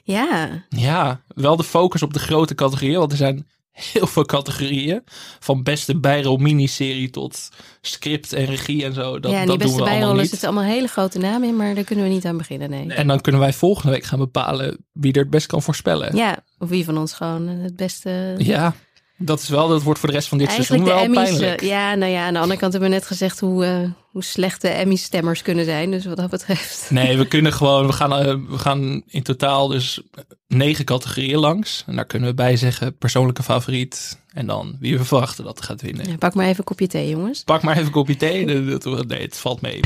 [0.02, 3.46] Ja, Ja, wel de focus op de grote categorieën, want er zijn
[3.78, 5.02] heel veel categorieën.
[5.38, 7.48] Van beste bijrol miniserie tot
[7.80, 9.20] script en regie en zo.
[9.20, 11.56] Dat, ja en dat die beste we allemaal bijrollen zitten allemaal hele grote namen in,
[11.56, 12.92] maar daar kunnen we niet aan beginnen, nee.
[12.92, 16.16] En dan kunnen wij volgende week gaan bepalen wie er het best kan voorspellen.
[16.16, 18.34] Ja, of wie van ons gewoon het beste...
[18.38, 18.74] Ja,
[19.18, 21.38] dat is wel, dat wordt voor de rest van dit Eigenlijk seizoen wel Emmys.
[21.38, 21.60] pijnlijk.
[21.62, 24.24] eh, ja, nou ja, aan de andere kant hebben we net gezegd hoe, eh, hoe
[24.24, 25.90] slecht de Emmy-stemmers kunnen zijn.
[25.90, 26.86] Dus wat dat betreft.
[26.90, 30.00] Nee, we kunnen gewoon, we gaan, eh, we gaan in totaal dus
[30.46, 31.84] negen categorieën langs.
[31.86, 34.18] En daar kunnen we bij zeggen persoonlijke favoriet.
[34.32, 36.08] En dan wie we verwachten dat gaat winnen.
[36.08, 37.42] Ja, pak maar even een kopje thee, jongens.
[37.42, 38.44] Pak maar even een kopje thee.
[38.44, 39.80] Nee, het valt mee.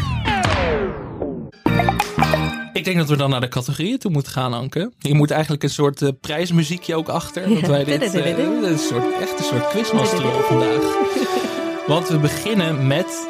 [2.83, 4.93] Ik denk dat we dan naar de categorieën toe moeten gaan, Anke.
[4.99, 7.49] Je moet eigenlijk een soort eh, prijsmuziekje ook achter.
[7.49, 11.87] Dat wij dit, is een soort, echt een soort quizmaster vandaag.
[11.87, 13.29] Want we beginnen met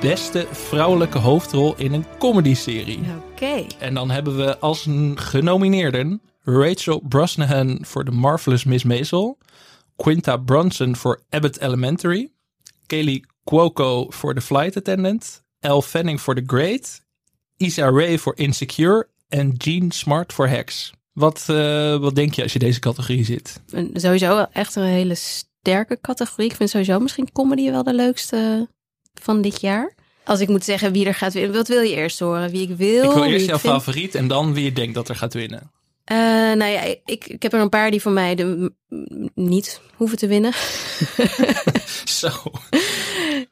[0.00, 3.00] beste vrouwelijke hoofdrol in een comedy-serie.
[3.30, 3.66] Oké.
[3.78, 9.38] En dan hebben we als genomineerden Rachel Brosnahan voor The Marvelous Miss Maisel,
[9.96, 12.32] Quinta Brunson voor Abbott Elementary,
[12.86, 17.01] Kaylee Cuoco voor The Flight Attendant, Elle Fanning voor The Great,
[17.62, 20.92] Issa Rae voor Insecure en Jean Smart voor Hex.
[21.12, 23.60] Wat, eh, wat denk je als je deze categorie zit?
[23.92, 26.50] Sowieso echt een hele sterke categorie.
[26.50, 28.68] Ik vind sowieso misschien comedy wel de leukste
[29.14, 29.94] van dit jaar.
[30.24, 31.52] Als ik moet zeggen wie er gaat winnen.
[31.52, 32.50] Wat wil je eerst horen?
[32.50, 33.04] Wie ik wil?
[33.04, 33.72] ik wil eerst jouw vind?
[33.72, 35.70] favoriet en dan wie je denkt dat er gaat winnen.
[36.04, 36.16] Eh,
[36.52, 38.72] nou ja, ik, ik heb er een paar die van mij de,
[39.34, 40.52] niet hoeven te winnen.
[42.20, 42.30] Zo.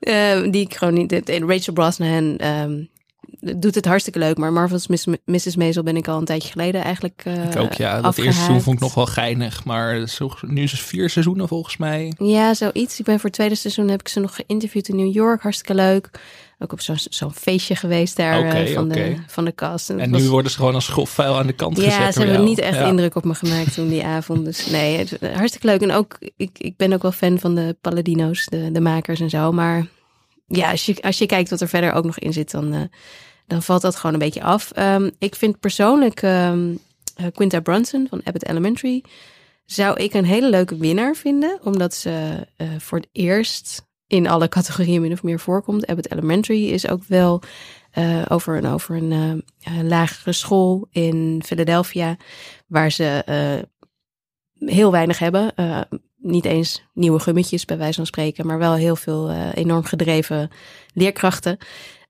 [0.00, 1.30] Eh, die ik gewoon niet.
[1.46, 2.84] Rachel Brosnahan ehm,
[3.56, 4.38] doet het hartstikke leuk.
[4.38, 5.56] Maar Marvel's Miss, Mrs.
[5.56, 8.00] Maisel ben ik al een tijdje geleden eigenlijk eh Ik ook, ja.
[8.00, 9.64] Dat eerste seizoen vond ik nog wel geinig.
[9.64, 12.12] Maar zo, nu is het vier seizoenen volgens mij.
[12.18, 12.98] Ja, zoiets.
[12.98, 15.42] Ik ben voor het tweede seizoen heb ik ze nog geïnterviewd in New York.
[15.42, 16.11] Hartstikke leuk.
[16.59, 19.90] Ook op zo'n zo'n feestje geweest daar eh, van, de, van de cast.
[19.90, 21.92] En het nu worden ze gewoon als grof vuil aan de kant gezet.
[21.92, 22.87] Ja, ze hebben niet echt Ja.
[22.87, 24.44] indruk op me gemaakt toen die avond.
[24.44, 25.80] Dus nee, het, hartstikke leuk.
[25.80, 29.30] En ook, ik, ik ben ook wel fan van de Paladino's, de, de makers en
[29.30, 29.52] zo.
[29.52, 29.87] Maar
[30.56, 32.80] ja, als je, als je kijkt wat er verder ook nog in zit, dan, eh,
[33.46, 34.70] dan valt dat gewoon een beetje af.
[34.70, 36.74] Ehm, ik vind persoonlijk ehm,
[37.14, 39.04] eh, Quinta Brunson van Abbott Elementary...
[39.64, 41.58] zou ik een hele leuke winnaar vinden.
[41.62, 45.86] Omdat ze eh, voor het eerst in alle categorieën min of meer voorkomt.
[45.86, 47.42] Abbott Elementary is ook wel
[48.28, 49.42] over een, over een
[49.82, 52.16] lagere school in Philadelphia.
[52.66, 53.24] Waar ze
[54.60, 55.54] heel weinig hebben.
[55.54, 55.80] Eh,
[56.22, 58.46] niet eens nieuwe gummetjes bij wijze van spreken.
[58.46, 60.50] Maar wel heel veel eh, enorm gedreven
[60.94, 61.59] leerkrachten.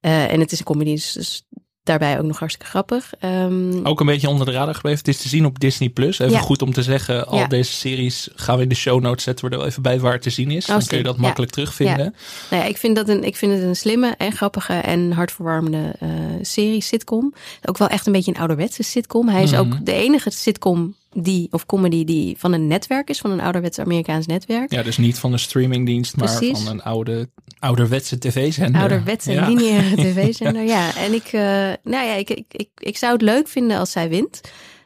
[0.01, 1.45] Eh, en het is een comedy, dus, dus
[1.83, 3.13] daarbij ook nog hartstikke grappig.
[3.19, 4.99] Ehm, Ook een beetje onder de radar gebleven.
[4.99, 5.89] Het is te zien op Disney+.
[5.89, 6.19] Plus.
[6.19, 6.39] Even Ja.
[6.39, 7.47] goed om te zeggen, al Ja.
[7.47, 9.45] deze series gaan we in de show notes zetten.
[9.45, 10.65] We er wel even bij waar het te zien is.
[10.69, 11.21] Oh, Dan kun je dat Ja.
[11.21, 12.15] makkelijk terugvinden.
[12.49, 15.93] Nou ja, ik vind, dat een, ik vind het een slimme en grappige en hartverwarmende
[15.99, 16.09] eh,
[16.41, 17.33] serie, sitcom.
[17.65, 19.27] Ook wel echt een beetje een ouderwetse sitcom.
[19.29, 19.59] Hij is Mhm.
[19.59, 23.79] ook de enige sitcom die, of comedy die van een netwerk is, van een ouderwets
[23.79, 24.71] Amerikaans netwerk.
[24.71, 28.81] Ja, dus niet van een streamingdienst, maar van een oude, ouderwetse tv-zender.
[28.81, 29.47] Ouderwetse Ja.
[29.47, 30.95] lineaire tv-zender, ja.
[30.95, 31.41] En ik, eh,
[31.83, 34.41] nou ja, ik, ik, ik, ik zou het leuk vinden als zij wint.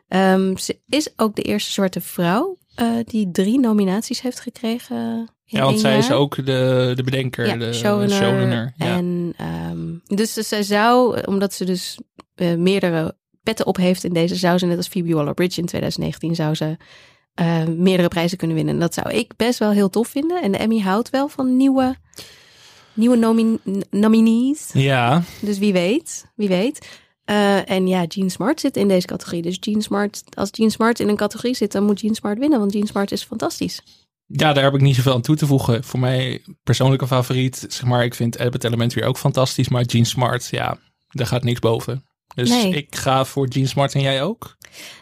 [0.07, 5.29] Ehm, ze is ook de eerste zwarte vrouw eh, die drie nominaties heeft gekregen.
[5.43, 8.17] Ja, want zij is ook de, de bedenker, ja, de showrunner.
[8.17, 8.73] showrunner.
[8.77, 8.85] Ja.
[8.85, 11.99] En ehm, dus zij zou, omdat ze dus
[12.35, 16.35] eh, meerdere petten op heeft in deze, zou ze net als Phoebe Waller-Bridge in 2019
[16.35, 16.77] zou ze
[17.33, 18.73] eh, meerdere prijzen kunnen winnen.
[18.73, 20.41] En dat zou ik best wel heel tof vinden.
[20.41, 21.95] En de Emmy houdt wel van nieuwe,
[22.93, 24.69] nieuwe nomin- nominees.
[24.73, 26.87] ja, Dus wie weet, wie weet.
[27.25, 29.41] Eh, en ja, Jean Smart zit in deze categorie.
[29.41, 32.59] Dus Jean Smart, als Jean Smart in een categorie zit, dan moet Jean Smart winnen.
[32.59, 33.81] Want Jean Smart is fantastisch.
[34.27, 35.83] Ja, daar heb ik niet zoveel aan toe te voegen.
[35.83, 40.47] Voor mij persoonlijke favoriet, zeg maar, ik vind Abbott Elementary ook fantastisch, maar Gene Smart,
[40.51, 40.77] ja,
[41.09, 42.04] daar gaat niks boven.
[42.35, 42.73] Dus Nee.
[42.75, 44.55] ik ga voor Gene Smart en jij ook.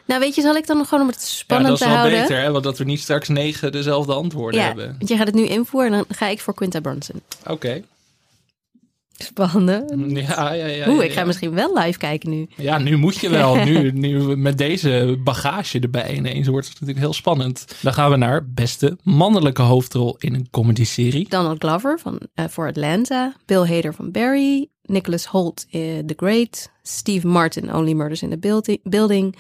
[0.06, 1.90] Nou, weet je, zal ik dan nog gewoon om het Ja, spannend dat is te
[1.90, 2.22] wel houden?
[2.22, 4.96] beter, hè, want dat we niet straks negen dezelfde antwoorden Ja, hebben.
[4.98, 7.22] want je gaat het nu invoeren en dan ga ik voor Quinta Brunson.
[7.48, 7.82] Oké.
[9.18, 9.94] Spannend.
[10.28, 10.88] Ja, ja, ja.
[10.90, 11.26] Oeh, ja, ik ga ja.
[11.26, 12.48] misschien wel live kijken nu.
[12.58, 13.56] Ja, nu moet je wel.
[13.56, 17.66] Nu, nu met deze bagage erbij ineens wordt het natuurlijk heel spannend.
[17.82, 21.30] Dan gaan we naar beste mannelijke hoofdrol in een comedy-serie.
[21.30, 23.36] Donald Glover van, eh, voor Atlanta.
[23.46, 24.68] Bill Hader van Barry.
[24.84, 26.72] Nicholas Holt, eh, The Great.
[26.84, 29.36] Steve Martin, Only Murders in the Buildi- Building.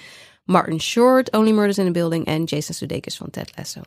[0.45, 2.25] Martin Short, Only Murders in the Building.
[2.25, 3.81] En Jason Sudeikis van Ted Lasso.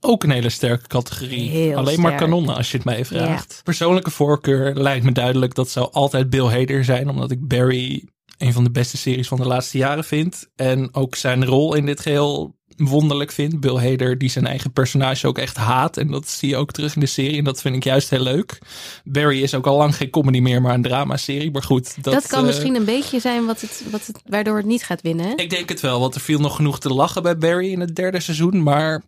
[0.00, 1.48] Ook een hele sterke categorie.
[1.48, 3.60] Heel Alleen maar kanonnen als je het mij vraagt.
[3.64, 5.54] Persoonlijke voorkeur lijkt me duidelijk.
[5.54, 7.08] Dat zou altijd Bill Hader zijn.
[7.08, 10.46] Omdat ik Barry een van de beste series van de laatste jaren vind.
[10.56, 13.60] En ook zijn rol in dit geheel wonderlijk vind.
[13.60, 15.96] Bill Hader die zijn eigen personage ook echt haat.
[15.96, 17.38] En dat zie je ook terug in de serie.
[17.38, 18.58] En dat vind ik juist heel leuk.
[19.04, 21.50] Barry is ook al lang geen comedy meer, maar een dramaserie.
[21.50, 22.04] Maar goed.
[22.04, 24.82] Dat, Dat, kan eh, misschien een beetje zijn wat het, wat het, waardoor het niet
[24.84, 25.26] gaat winnen.
[25.26, 25.34] hè?
[25.34, 27.96] Ik denk het wel, want er viel nog genoeg te lachen bij Barry in het
[27.96, 28.62] derde seizoen.
[28.62, 29.02] Maar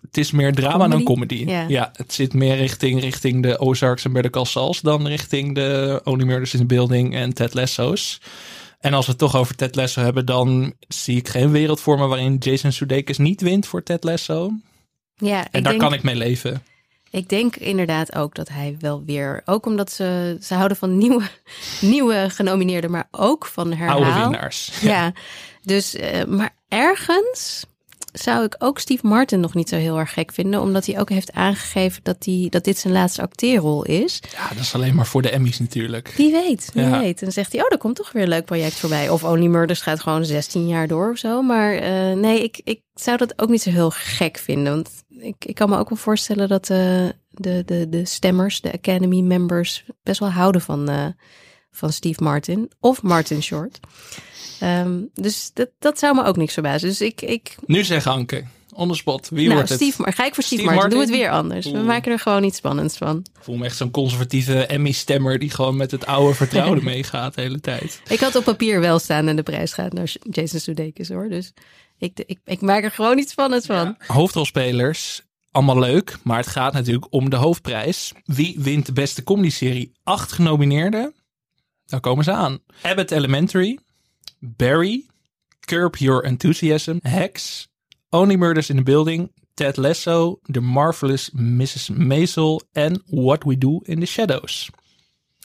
[0.00, 1.44] het is meer drama dan Comedy?
[1.68, 1.90] Ja.
[1.92, 6.24] het zit meer richting, richting de Ozarks en Better Call Sauls dan richting de Only
[6.24, 8.20] Murders in the Building en Ted Lasso's.
[8.82, 11.98] En als we het toch over Ted Lasso hebben, dan zie ik geen wereld voor
[11.98, 14.50] me waarin Jason Sudeikis niet wint voor Ted Lasso.
[15.14, 16.62] Ja, En daar denk, kan ik mee leven.
[17.10, 21.28] ik denk inderdaad ook dat hij wel weer, ook omdat ze, ze houden van nieuwe,
[21.80, 24.04] nieuwe genomineerden, maar ook van herhaal.
[24.04, 24.80] Oude winnaars.
[24.80, 25.12] Ja,
[25.62, 27.64] dus, eh, maar ergens
[28.12, 31.08] zou ik ook Steve Martin nog niet zo heel erg gek vinden, omdat hij ook
[31.08, 34.22] heeft aangegeven dat, hij, dat dit zijn laatste acteerrol is.
[34.32, 36.08] Ja, dat is alleen maar voor de Emmys natuurlijk.
[36.08, 37.00] Wie weet, wie Ja.
[37.00, 37.18] weet.
[37.18, 39.08] En dan zegt hij, oh, er komt toch weer een leuk project voorbij.
[39.08, 41.42] Of Only Murders gaat gewoon 16 jaar door of zo.
[41.42, 44.72] Maar eh, nee, ik, ik zou dat ook niet zo heel gek vinden.
[44.72, 46.78] Want ik, ik kan me ook wel voorstellen dat eh,
[47.30, 51.06] de, de, de stemmers, de Academy members, best wel houden van, eh,
[51.70, 52.70] van Steve Martin.
[52.80, 53.80] Of Martin Short.
[54.62, 56.88] Ehm, dus dat, dat zou me ook niks verbazen.
[56.88, 59.78] Dus ik, ik Nu zeg Anke, on the spot, wie nou, wordt het?
[59.78, 60.98] Steve, maar ga ik voor Steve, Steve Martin.
[60.98, 61.70] Doe het weer anders.
[61.70, 63.16] We maken er gewoon iets spannends van.
[63.18, 67.40] Ik voel me echt zo'n conservatieve Emmy-stemmer die gewoon met het oude vertrouwde meegaat de
[67.40, 68.00] hele tijd.
[68.08, 71.28] Ik had op papier wel staan en de prijs gaat naar Jason Sudeikis hoor.
[71.28, 71.52] Dus
[71.98, 73.96] ik, ik, ik maak er gewoon iets spannends van.
[74.06, 78.12] Hoofdrolspelers, allemaal leuk, maar het gaat natuurlijk om de hoofdprijs.
[78.24, 79.92] Wie wint de beste comedyserie?
[80.02, 81.14] Acht genomineerden.
[81.86, 82.58] Daar komen ze aan.
[82.82, 83.78] Abbott Elementary,
[84.44, 85.06] Barry,
[85.60, 87.68] Curb Your Enthusiasm, Hex,
[88.10, 91.88] Only Murders in the Building, Ted Lasso, The Marvelous Mrs.
[91.90, 94.70] Maisel en What We Do in the Shadows.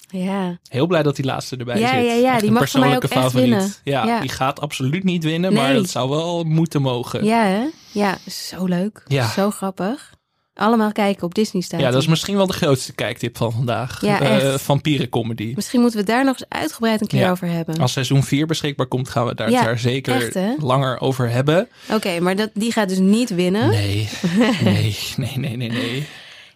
[0.09, 2.05] Ja, Heel blij dat die laatste erbij Ja, zit.
[2.05, 3.73] ja, ja, Echt die mag voor mij ook echt winnen.
[3.83, 4.19] Ja, Ja.
[4.19, 7.23] die gaat absoluut niet winnen, maar dat zou wel moeten mogen.
[7.25, 7.65] ja hè?
[7.91, 9.03] Ja, zo leuk.
[9.07, 9.27] Ja.
[9.29, 10.15] Zo grappig.
[10.57, 11.79] Allemaal kijken op Disney staat.
[11.79, 14.01] Ja, dat is misschien wel de grootste kijktip van vandaag.
[14.01, 14.61] Ja, echt.
[14.61, 15.51] Vampierencomedy.
[15.55, 17.31] Misschien moeten we daar nog eens uitgebreid een keer Ja.
[17.31, 17.77] over hebben.
[17.77, 21.67] Als seizoen 4 beschikbaar komt, gaan we daar, Ja, daar zeker echt, langer over hebben.
[21.91, 23.69] Oké, maar dat, die gaat dus niet winnen.
[23.69, 24.09] Nee,
[24.63, 26.07] nee, nee, nee, nee, nee.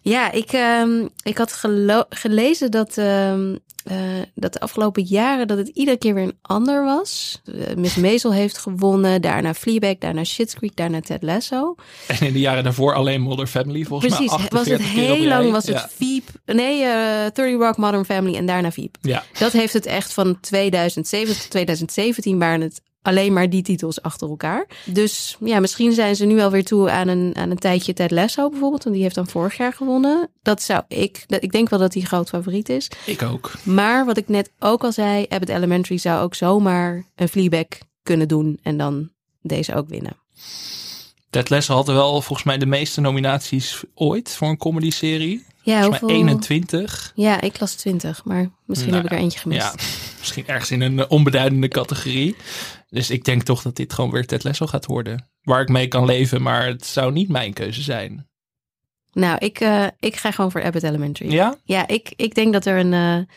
[0.02, 1.64] Ja, ik, ehm, ik had
[2.10, 3.98] gelezen dat, ehm, eh,
[4.36, 7.42] dat de afgelopen jaren dat het iedere keer weer een ander was.
[7.46, 11.76] Eh, Miss Maisel heeft gewonnen, daarna Fleabag, daarna Schitt's Creek, daarna Ted Lasso.
[12.08, 15.12] En in de jaren daarvoor alleen Modern Family, volgens Precies, mij was het 48 keer
[15.12, 15.90] op heel lang was het Ja.
[15.96, 16.30] Veep.
[16.46, 16.80] Nee,
[17.34, 18.98] 30 Rock, Modern Family en daarna Veep.
[19.02, 19.24] Ja.
[19.40, 24.30] Dat heeft het echt van 2007 tot 2017 waren het alleen maar die titels achter
[24.30, 24.66] elkaar.
[24.86, 28.50] Dus ja, misschien zijn ze nu alweer toe aan een, aan een tijdje Ted Lasso
[28.50, 28.84] bijvoorbeeld.
[28.84, 30.30] Want die heeft dan vorig jaar gewonnen.
[30.42, 32.88] Dat zou ik, dat- ik denk wel dat hij groot favoriet is.
[33.06, 33.52] Ik ook.
[33.64, 37.66] Maar wat ik net ook al zei, Abbott Elementary zou ook zomaar een Fleabag
[38.04, 38.60] kunnen doen.
[38.64, 39.10] En dan
[39.42, 40.16] deze ook winnen.
[41.30, 45.46] Ted Lasso had wel volgens mij de meeste nominaties ooit voor een comedy-serie.
[45.64, 46.28] Ja, Volgens mij hoeveel?
[46.28, 47.12] 21.
[47.16, 49.62] Ja, ik las 20, maar misschien Nou heb ik er eentje gemist.
[49.62, 49.74] Ja,
[50.20, 52.36] misschien ergens in een eh, onbeduidende categorie.
[52.90, 55.30] Dus ik denk toch dat dit gewoon weer Ted Lasso gaat worden.
[55.42, 58.30] Waar ik mee kan leven, maar het zou niet mijn keuze zijn.
[59.14, 61.32] Nou, ik, eh, ik ga gewoon voor Abbott Elementary.
[61.32, 61.56] Ja?
[61.64, 63.36] Ja, ik, ik denk dat er een, eh,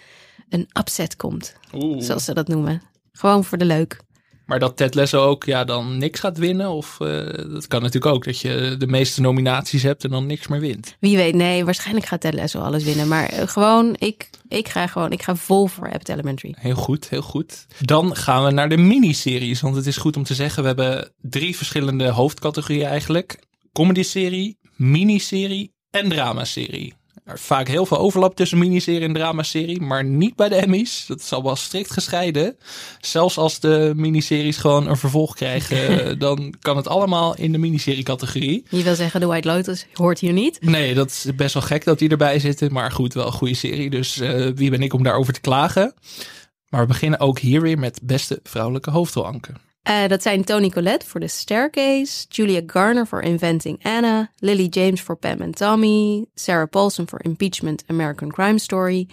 [0.48, 2.02] een upset komt, Oeh.
[2.02, 2.82] zoals ze dat noemen.
[3.12, 4.00] Gewoon voor de leuk.
[4.46, 6.70] Maar dat Ted Lasso ook ja, dan niks gaat winnen?
[6.70, 7.08] Of eh,
[7.52, 10.96] dat kan natuurlijk ook, dat je de meeste nominaties hebt en dan niks meer wint.
[11.00, 13.08] Wie weet, nee, waarschijnlijk gaat Ted Lasso alles winnen.
[13.08, 16.54] Maar eh, gewoon, ik, ik ga gewoon, ik ga vol voor Abbott Elementary.
[16.58, 17.66] Heel goed, heel goed.
[17.80, 19.60] Dan gaan we naar de miniseries.
[19.60, 23.38] Want het is goed om te zeggen, we hebben drie verschillende hoofdcategorieën eigenlijk.
[23.72, 26.94] Comedy-serie, miniserie en dramaserie.
[27.24, 31.04] Er is vaak heel veel overlap tussen miniserie en dramaserie, maar niet bij de Emmys.
[31.06, 32.56] Dat is al wel strikt gescheiden.
[33.00, 35.78] Zelfs als de miniseries gewoon een vervolg krijgen,
[36.18, 38.64] dan kan het allemaal in de miniserie-categorie.
[38.68, 40.58] Je wil zeggen, The White Lotus hoort hier niet.
[40.60, 42.72] Nee, dat is best wel gek dat die erbij zitten.
[42.72, 43.90] Maar goed, wel een goede serie.
[43.90, 45.94] Dus eh, wie ben ik om daarover te klagen?
[46.68, 49.56] Maar we beginnen ook hier weer met beste vrouwelijke hoofdrolanken.
[49.84, 55.02] Eh, dat zijn Toni Collette voor The Staircase, Julia Garner voor Inventing Anna, Lily James
[55.02, 59.08] voor Pam and Tommy, Sarah Paulson voor Impeachment American Crime Story,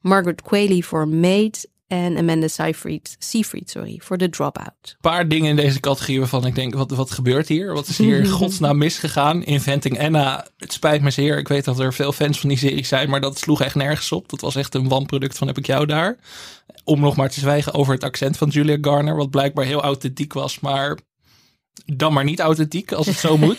[0.00, 4.66] Margaret Qualley voor Maid en Amanda Seyfried, Seyfried sorry, voor The Dropout.
[4.82, 7.72] Een paar dingen in deze categorie waarvan ik denk, wat, wat gebeurt hier?
[7.72, 9.44] Wat is hier in godsnaam misgegaan?
[9.44, 11.38] Inventing Anna, het spijt me zeer.
[11.38, 14.12] Ik weet dat er veel fans van die serie zijn, maar dat sloeg echt nergens
[14.12, 14.28] op.
[14.28, 16.18] Dat was echt een wanproduct van heb ik jou daar.
[16.84, 20.32] Om nog maar te zwijgen over het accent van Julia Garner, wat blijkbaar heel authentiek
[20.32, 20.98] was, maar
[21.84, 23.58] dan maar niet authentiek als het zo moet.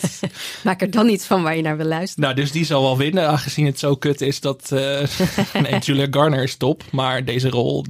[0.64, 2.24] Maak er dan iets van waar je naar wil luisteren.
[2.24, 4.72] Nou, dus die zal wel winnen, aangezien het zo kut is dat...
[4.72, 5.08] eh
[5.62, 7.84] nee, Julia Garner is top, maar deze rol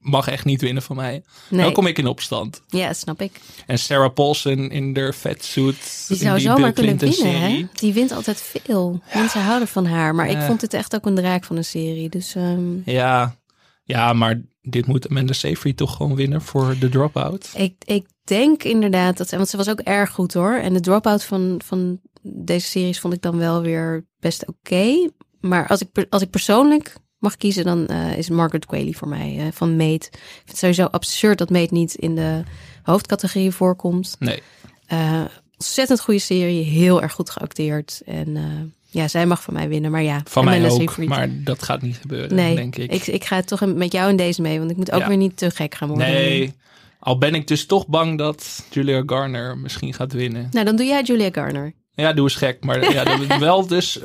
[0.00, 1.22] mag echt niet winnen van mij.
[1.48, 1.64] Nee.
[1.64, 2.62] Dan kom ik in opstand.
[2.68, 3.40] Ja, snap ik.
[3.66, 6.04] En Sarah Paulson in de vetsuit.
[6.08, 7.66] Die zou die zomaar kunnen winnen, hè?
[7.72, 9.02] Die wint altijd veel.
[9.14, 10.14] Mensen houden van haar.
[10.14, 12.08] Maar ik vond het echt ook een draak van een serie.
[12.08, 13.36] Dus ehm, Ja.
[13.84, 17.50] ja, maar dit moet Amanda Seyfried toch gewoon winnen voor de dropout.
[17.54, 19.30] ik, ik denk inderdaad dat...
[19.30, 20.54] Want ze was ook erg goed, hoor.
[20.54, 25.10] En de drop-out van, van deze series vond ik dan wel weer best oké.
[25.40, 29.36] Maar als ik, als ik persoonlijk mag kiezen, dan eh, is Margaret Qualley voor mij
[29.38, 29.92] eh, van Mate.
[30.10, 32.42] Ik vind het sowieso absurd dat Mate niet in de
[32.82, 34.16] hoofdcategorie voorkomt.
[34.18, 34.42] Nee.
[34.86, 38.02] Eh, ontzettend goede serie, heel erg goed geacteerd.
[38.06, 38.38] En
[38.86, 39.90] ja, zij mag van mij winnen.
[39.90, 42.92] Maar ja, Van mij ook, maar dat gaat niet gebeuren, nee, denk ik.
[42.92, 43.06] ik.
[43.06, 45.08] Ik ga toch met jou in deze mee, want ik moet ook Ja.
[45.08, 46.06] weer niet te gek gaan worden.
[46.06, 46.54] Nee,
[46.98, 50.48] al ben ik dus toch bang dat Julia Garner misschien gaat winnen.
[50.50, 51.72] Nou, dan doe jij Julia Garner.
[51.94, 53.98] Ja, doe eens gek, maar ja, dat wel dus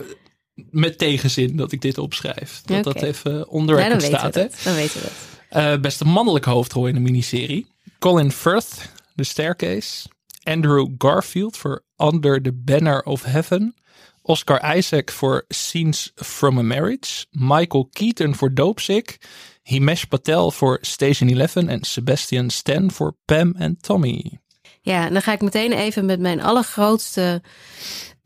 [0.56, 2.62] met tegenzin dat ik dit opschrijf.
[2.66, 4.48] Dat dat even onder Ja, staat, hè?
[4.64, 5.64] Dan weten we dat.
[5.64, 7.68] Eh, beste mannelijke hoofdrol in de miniserie.
[8.00, 10.08] Colin Firth, The Staircase.
[10.44, 13.76] Andrew Garfield voor Under the Banner of Heaven.
[14.22, 17.26] Oscar Isaac voor Scenes from a Marriage.
[17.32, 19.18] Michael Keaton voor Dopesick.
[19.62, 21.56] Himesh Patel voor Station 11.
[21.56, 24.40] En Sebastian Stan voor Pam en Tommy.
[24.82, 27.42] Ja, en dan ga ik meteen even met mijn allergrootste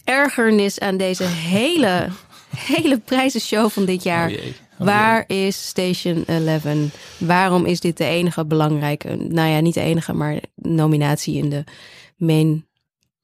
[0.09, 2.07] ergernis aan deze hele,
[2.73, 4.27] hele prijzenshow van dit jaar.
[4.29, 6.63] Oh jee, oh Waar is Station 11?
[7.17, 11.63] Waarom is dit de enige belangrijke, nou ja, niet de enige, maar nominatie in de
[12.17, 12.67] main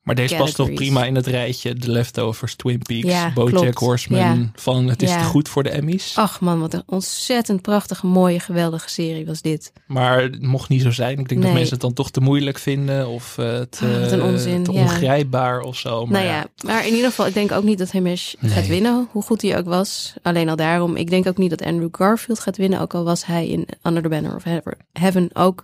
[0.05, 1.73] Maar deze past toch prima in het rijtje.
[1.75, 3.77] The Leftovers, Twin Peaks, Ja, BoJack klopt.
[3.79, 4.19] Horseman.
[4.19, 4.51] Ja.
[4.55, 5.17] Van het is Ja.
[5.17, 6.13] te goed voor de Emmys.
[6.17, 9.73] Ach man, wat een ontzettend prachtige, mooie, geweldige serie was dit.
[9.87, 11.19] Maar het mocht niet zo zijn.
[11.19, 13.07] Ik denk dat mensen het dan toch te moeilijk vinden.
[13.07, 14.81] Of eh, te, Ah, onzin, te ja.
[14.81, 16.05] ongrijpbaar of zo.
[16.05, 19.07] Maar nou ja, maar in ieder geval, ik denk ook niet dat Himesh gaat winnen,
[19.11, 20.13] hoe goed hij ook was.
[20.21, 20.95] Alleen al daarom.
[20.95, 24.01] Ik denk ook niet dat Andrew Garfield gaat winnen, ook al was hij in Under
[24.03, 24.43] the Banner of
[24.91, 25.63] Heaven ook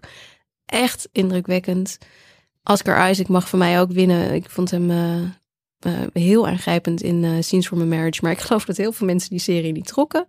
[0.66, 1.98] echt indrukwekkend.
[2.64, 4.34] Oscar Isaac mag voor mij ook winnen.
[4.34, 5.22] Ik vond hem eh,
[5.80, 8.20] eh, heel aangrijpend in eh, Scenes from a Marriage.
[8.22, 10.26] Maar ik geloof dat heel veel mensen die serie niet trokken.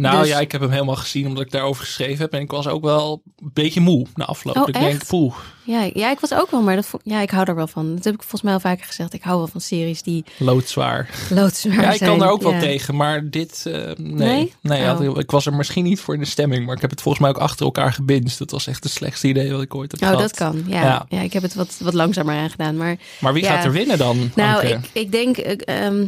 [0.00, 2.32] Nou Dus- ja, ik heb hem helemaal gezien omdat ik daarover geschreven heb.
[2.32, 4.56] En ik was ook wel een beetje moe na afloop.
[4.56, 5.06] Oh, ik denk, echt?
[5.06, 5.34] poeh,
[5.64, 7.94] Ja, ja, ik was ook wel, maar dat vond, ja, ik hou er wel van.
[7.94, 9.12] Dat heb ik volgens mij al vaker gezegd.
[9.14, 11.08] Ik hou wel van series die loodzwaar.
[11.30, 12.10] loodzwaar Ja, ik zijn.
[12.10, 12.58] kan daar ook wel Ja.
[12.60, 12.96] tegen.
[12.96, 14.14] Maar dit, eh, nee.
[14.14, 14.52] Nee?
[14.60, 15.18] Nee, had- Oh.
[15.18, 16.66] ik was er misschien niet voor in de stemming.
[16.66, 18.38] Maar ik heb het volgens mij ook achter elkaar gebinst.
[18.38, 20.22] Dat was echt het slechtste idee wat ik ooit heb Oh, gehad.
[20.22, 20.64] dat kan.
[20.66, 20.82] Ja.
[20.82, 21.06] Ja.
[21.08, 21.20] ja.
[21.20, 22.76] ik heb het wat, wat langzamer aangedaan.
[22.76, 24.68] Maar Maar wie gaat er winnen dan, Nou, Anke?
[24.68, 26.06] ik, ik denk eh, ehm,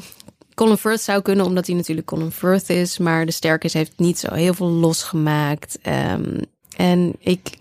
[0.55, 2.99] Colin Firth zou kunnen, omdat hij natuurlijk Colin Firth is.
[2.99, 5.79] Maar de Sterkes heeft niet zo heel veel losgemaakt.
[5.83, 6.41] Ehm,
[6.77, 7.57] en ik,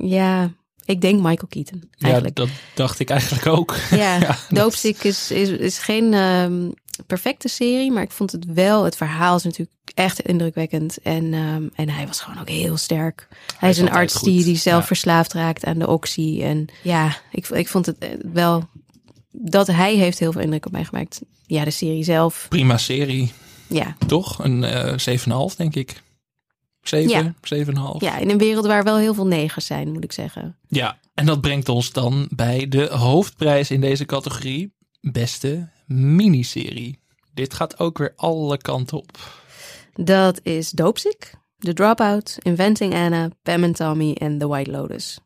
[0.00, 0.52] ja,
[0.84, 2.36] ik denk Michael Keaton Ja, eigenlijk.
[2.36, 3.76] dat dacht ik eigenlijk ook.
[3.90, 4.18] Ja,
[4.48, 4.66] Ja,
[5.02, 6.70] is, is, is geen ehm,
[7.06, 10.98] perfecte serie, maar ik vond het wel, het verhaal is natuurlijk echt indrukwekkend.
[11.02, 13.28] En, ehm, en hij was gewoon ook heel sterk.
[13.58, 14.86] Hij, is is een arts die, die zelf ja.
[14.86, 16.40] verslaafd raakt aan de oxy.
[16.42, 18.68] En ja, ik, ik vond het eh, wel,
[19.36, 21.20] dat hij heeft heel veel indruk op mij gemaakt.
[21.46, 23.32] Ja, de serie zelf, Prima serie,
[23.68, 23.96] ja.
[24.06, 24.38] toch?
[24.44, 25.16] Een eh
[25.50, 26.02] 7,5 denk ik.
[26.82, 27.34] 7, Ja.
[27.94, 27.98] 7,5.
[27.98, 30.56] Ja, in een wereld waar wel heel veel negers zijn, moet ik zeggen.
[30.68, 34.72] Ja, en dat brengt ons dan bij de hoofdprijs in deze categorie.
[35.00, 36.98] Beste miniserie.
[37.34, 39.40] Dit gaat ook weer alle kanten op.
[39.94, 45.18] Dat is Dopesick, The Dropout, Inventing Anna, Pam and Tommy en The White Lotus.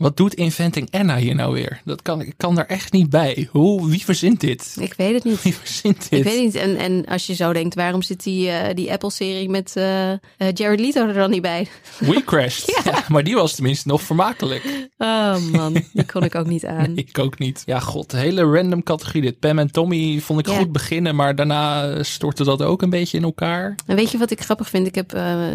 [0.00, 1.80] Wat doet Inventing Anna hier nou weer?
[1.84, 3.48] Dat kan, ik kan daar echt niet bij.
[3.50, 4.76] Hoe, wie verzint dit?
[4.80, 5.42] Ik weet het niet.
[5.42, 6.18] Wie verzint dit?
[6.18, 6.54] Ik weet niet.
[6.54, 10.18] En, en als je zo denkt, waarom zit die, eh, die Apple-serie met eh, eh,
[10.54, 11.68] Jared Leto er dan niet bij?
[11.98, 12.80] We Crashed.
[12.84, 13.04] ja.
[13.08, 14.88] maar die was tenminste nog vermakelijk.
[14.98, 16.96] Oh man, die kon ik ook niet aan.
[16.96, 17.62] Ik ook niet.
[17.66, 19.38] Ja, god, hele random categorie dit.
[19.38, 20.58] Pam en Tommy vond ik Ja.
[20.58, 23.74] goed beginnen, maar daarna stortte dat ook een beetje in elkaar.
[23.86, 24.86] En weet je wat ik grappig vind?
[24.86, 25.12] Ik heb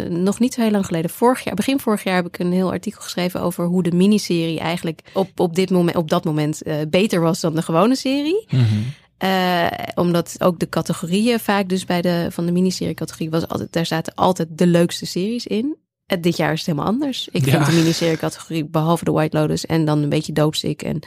[0.08, 2.70] nog niet zo heel lang geleden, vorig jaar, begin vorig jaar, heb ik een heel
[2.70, 6.74] artikel geschreven over hoe de miniserie eigenlijk op, op, dit moment, op dat moment eh,
[6.88, 8.46] beter was dan de gewone serie.
[9.18, 13.72] Eh, omdat ook de categorieën vaak dus bij de van de miniserie categorie was altijd
[13.72, 15.76] daar zaten altijd de leukste series in.
[16.06, 17.28] Eh, dit jaar is het helemaal anders.
[17.32, 17.50] Ik Ja.
[17.52, 20.98] vind de miniserie categorie behalve de White Lotus en dan een beetje Dopesick en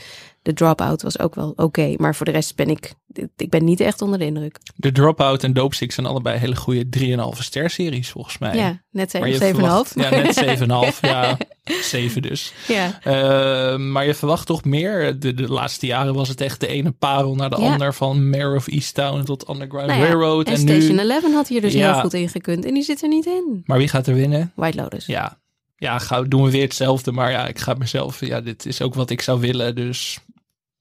[0.42, 2.94] de Dropout was ook wel oké, maar voor de rest ben ik
[3.36, 4.60] ik ben niet echt onder de indruk.
[4.76, 8.56] De Dropout en Six zijn allebei hele goede 3,5 ster series volgens mij.
[8.56, 9.50] Ja, net Maar je 7,5.
[9.56, 10.36] verwacht- Ja, net
[10.94, 11.00] 7,5.
[11.02, 11.38] ja,
[11.82, 12.54] 7 dus.
[12.68, 13.00] ja.
[13.04, 15.20] Eh, maar je verwacht toch meer?
[15.20, 17.72] De, de laatste jaren was het echt de ene parel naar de Ja.
[17.72, 17.94] ander.
[17.94, 20.46] Van Mayor of Easttown tot Underground Nou ja, Railroad.
[20.48, 21.10] en, En, Station nu...
[21.10, 21.92] 11 had hier dus Ja.
[21.92, 23.64] heel goed in gekund en die zit er niet in.
[23.66, 24.52] Maar wie gaat er winnen?
[24.56, 25.06] White Lotus.
[25.06, 25.38] Ja,
[25.78, 27.12] ja ga, doen we weer hetzelfde.
[27.12, 28.26] Maar ja, ik ga mezelf...
[28.26, 29.76] Ja, dit is ook wat ik zou willen.
[29.76, 30.20] Dus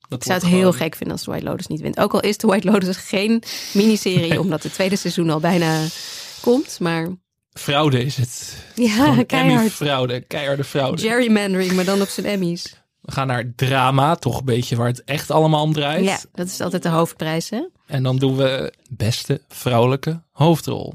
[0.09, 1.99] dat Ik zou het heel gek vinden als de White Lotus niet wint.
[2.01, 3.43] Ook al is de White Lotus geen
[3.73, 5.85] miniserie, omdat het tweede seizoen al bijna
[6.41, 6.77] komt.
[6.81, 7.09] Maar
[7.59, 8.65] Fraude is het.
[8.75, 10.27] Ja, keihard.
[10.27, 11.03] Keiharde fraude.
[11.03, 12.75] Gerrymandering, maar dan op zijn Emmys.
[13.01, 16.05] We gaan naar drama, toch een beetje waar het echt allemaal om draait.
[16.05, 17.63] Ja, dat is altijd de hoofdprijs, hè?
[17.87, 20.95] En dan doen we beste vrouwelijke hoofdrol.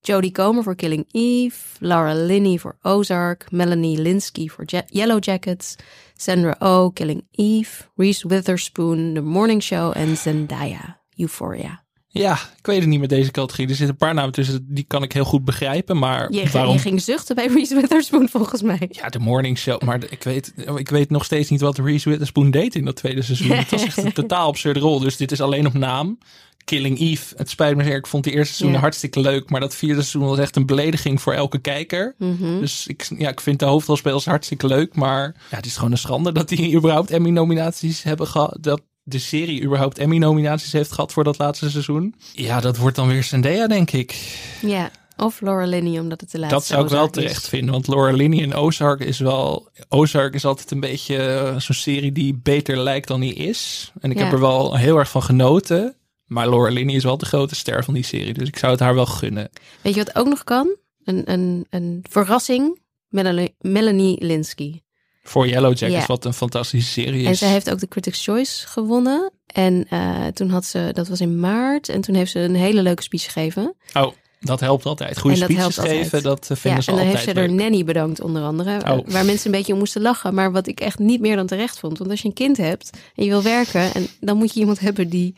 [0.00, 5.74] Jodie Comer voor Killing Eve, Laura Linney voor Ozark, Melanie Linsky voor Ja- Yellow Jackets,
[6.16, 11.83] Sandra Oh, Killing Eve, Reese Witherspoon, The Morning Show en Zendaya, Euphoria.
[12.16, 13.68] Ja, ik weet het niet met deze categorie.
[13.68, 15.98] Er zitten een paar namen tussen, die kan ik heel goed begrijpen.
[15.98, 16.72] Maar Je, waarom?
[16.72, 18.88] je ging zuchten bij Reese Witherspoon volgens mij.
[18.90, 19.82] Ja, de morning show.
[19.82, 23.22] Maar ik weet, ik weet nog steeds niet wat Reese Witherspoon deed in dat tweede
[23.22, 23.50] seizoen.
[23.50, 24.98] Het was echt een totaal absurde rol.
[24.98, 26.18] Dus dit is alleen op naam.
[26.64, 27.34] Killing Eve.
[27.36, 27.96] Het spijt me zeer.
[27.96, 28.82] Ik vond die eerste seizoen Ja.
[28.82, 29.50] hartstikke leuk.
[29.50, 32.14] Maar dat vierde seizoen was echt een belediging voor elke kijker.
[32.18, 32.58] Mhm.
[32.60, 34.94] Dus ik, ja, ik vind de hoofdrolspelers hartstikke leuk.
[34.96, 38.56] Maar ja, het is gewoon een schande dat die überhaupt Emmy-nominaties hebben gehad.
[38.60, 42.14] Dat de serie überhaupt Emmy-nominaties heeft gehad voor dat laatste seizoen.
[42.32, 44.38] Ja, dat wordt dan weer Zendaya, denk ik.
[44.60, 47.10] Ja, of Laura Linney, omdat het de laatste Dat zou ik wel is.
[47.10, 47.70] terecht vinden.
[47.70, 49.68] Want Laura Linney en Ozark is wel...
[49.88, 53.92] Ozark is altijd een beetje eh, zo'n serie die beter lijkt dan die is.
[54.00, 54.24] En ik Ja.
[54.24, 55.96] heb er wel heel erg van genoten.
[56.24, 58.32] Maar Laura Linney is wel de grote ster van die serie.
[58.34, 59.50] Dus ik zou het haar wel gunnen.
[59.80, 60.76] Weet je wat ook nog kan?
[61.04, 64.80] Een, een, een verrassing, Melanie, Melanie Linsky.
[65.26, 66.06] Voor Yellow Jackets, Ja.
[66.06, 67.26] wat een fantastische serie is.
[67.26, 69.30] En zij heeft ook de Critics' Choice gewonnen.
[69.46, 72.82] En eh, toen had ze, dat was in maart, en toen heeft ze een hele
[72.82, 73.74] leuke speech gegeven.
[73.94, 75.18] Oh, dat helpt altijd.
[75.18, 77.58] Goede speeches geven, dat eh, vinden ja, ze en dan altijd heeft ze er leuk.
[77.60, 78.92] Nanny bedankt onder andere.
[78.92, 78.98] Oh.
[79.06, 80.34] Waar mensen een beetje om moesten lachen.
[80.34, 81.98] Maar wat ik echt niet meer dan terecht vond.
[81.98, 83.94] Want als je een kind hebt en je wil werken.
[83.94, 85.34] En dan moet je iemand hebben die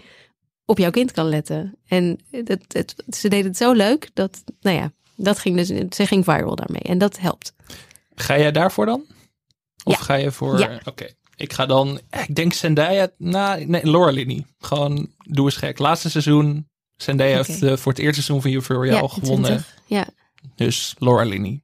[0.64, 1.74] op jouw kind kan letten.
[1.89, 6.07] En dat, het, ze deed het zo leuk dat, nou ja, dat ging dus, ze
[6.07, 6.82] ging viral daarmee.
[6.82, 7.53] En dat helpt.
[8.14, 9.05] Ga jij daarvoor dan?
[9.87, 10.05] Of Ja.
[10.05, 10.59] ga je voor...
[10.59, 10.80] Ja.
[10.84, 11.07] Oké.
[11.37, 12.01] Ik ga dan...
[12.11, 13.09] eh, Ik denk Zendaya...
[13.18, 14.45] Nou, nee, Laura Linney.
[14.59, 15.78] Gewoon, doe eens gek.
[15.78, 16.68] Laatste seizoen.
[16.97, 19.45] Zendaya heeft eh, voor het eerste seizoen van Euphoria al gewonnen.
[19.51, 19.74] 20.
[19.87, 20.07] Ja.
[20.55, 21.61] Dus Laura Linney.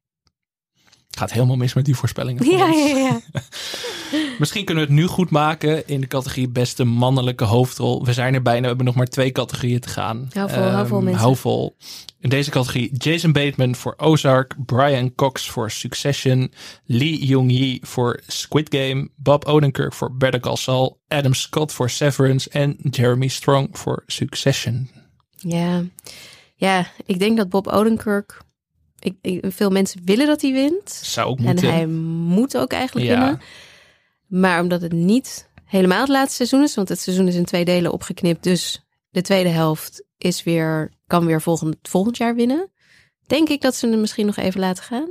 [1.19, 2.51] Gaat helemaal mis met die voorspellingen.
[2.51, 3.21] Ja, ja, ja.
[4.39, 8.05] Misschien kunnen we het nu goed maken in de categorie beste mannelijke hoofdrol.
[8.05, 8.61] We zijn er bijna.
[8.61, 10.29] We hebben nog maar twee categorieën te gaan.
[10.33, 11.23] Hou vol, hou vol, Ehm, mensen.
[11.23, 11.77] hou vol.
[12.23, 16.53] In deze categorie Jason Bateman voor Ozark, Brian Cox voor Succession,
[16.85, 22.51] Lee Jung-yi voor Squid Game, Bob Odenkirk voor Better Call Saul, Adam Scott voor Severance
[22.51, 24.91] en Jeremy Strong voor Succession.
[25.37, 25.83] Ja.
[26.55, 28.41] ja, ik denk dat Bob Odenkirk...
[28.99, 30.91] Ik, ik- veel mensen willen dat hij wint.
[30.91, 31.73] Zou ook En moeten.
[31.73, 33.19] hij moet ook eigenlijk Ja.
[33.19, 33.41] winnen.
[34.27, 37.65] Maar omdat het niet helemaal het laatste seizoen is, want het seizoen is in twee
[37.65, 42.71] delen opgeknipt, dus de tweede helft is weer, kan weer volgend, volgend jaar winnen.
[43.27, 45.09] Denk ik dat ze hem misschien nog even laten gaan.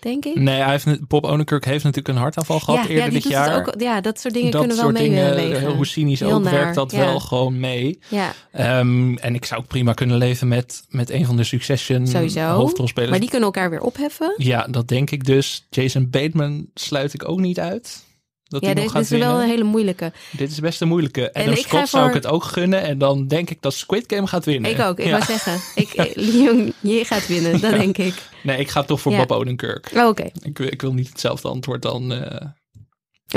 [0.00, 0.34] Denk ik.
[0.34, 3.58] Nee, hij heeft, Bob Odenkirk heeft natuurlijk een hartaanval gehad eerder die dit jaar.
[3.58, 6.52] Ook, ja, dat soort dingen dat kunnen wel soort dingen, hoe cynisch Heel ook, naar,
[6.52, 6.98] werkt dat ja.
[6.98, 7.98] wel gewoon mee.
[8.08, 12.06] Ja, Ehm, en ik zou ook prima kunnen leven met, met een van de Succession
[12.06, 12.40] sowieso.
[12.40, 13.10] hoofdrolspelers.
[13.10, 14.34] Maar die kunnen elkaar weer opheffen.
[14.36, 15.66] Ja, dat denk ik dus.
[15.70, 18.04] Jason Bateman sluit ik ook niet uit.
[18.52, 20.12] Dat Ja, nog dit, gaat dit is wel een hele moeilijke.
[20.30, 21.30] Dit is best een moeilijke.
[21.30, 22.82] En ik ga Scott zou ik het ook gunnen.
[22.82, 24.70] En dan denk ik dat Squid Game gaat winnen.
[24.70, 25.10] Ik ook, ik Ja.
[25.10, 25.60] wou zeggen.
[25.82, 28.14] Ik, eh, Leon, je gaat winnen, dat denk ik.
[28.42, 29.18] Nee, ik ga toch voor Ja.
[29.18, 29.90] Bob Odenkirk.
[29.94, 32.12] Oh, Oké, Ik, wil- ik wil niet hetzelfde antwoord dan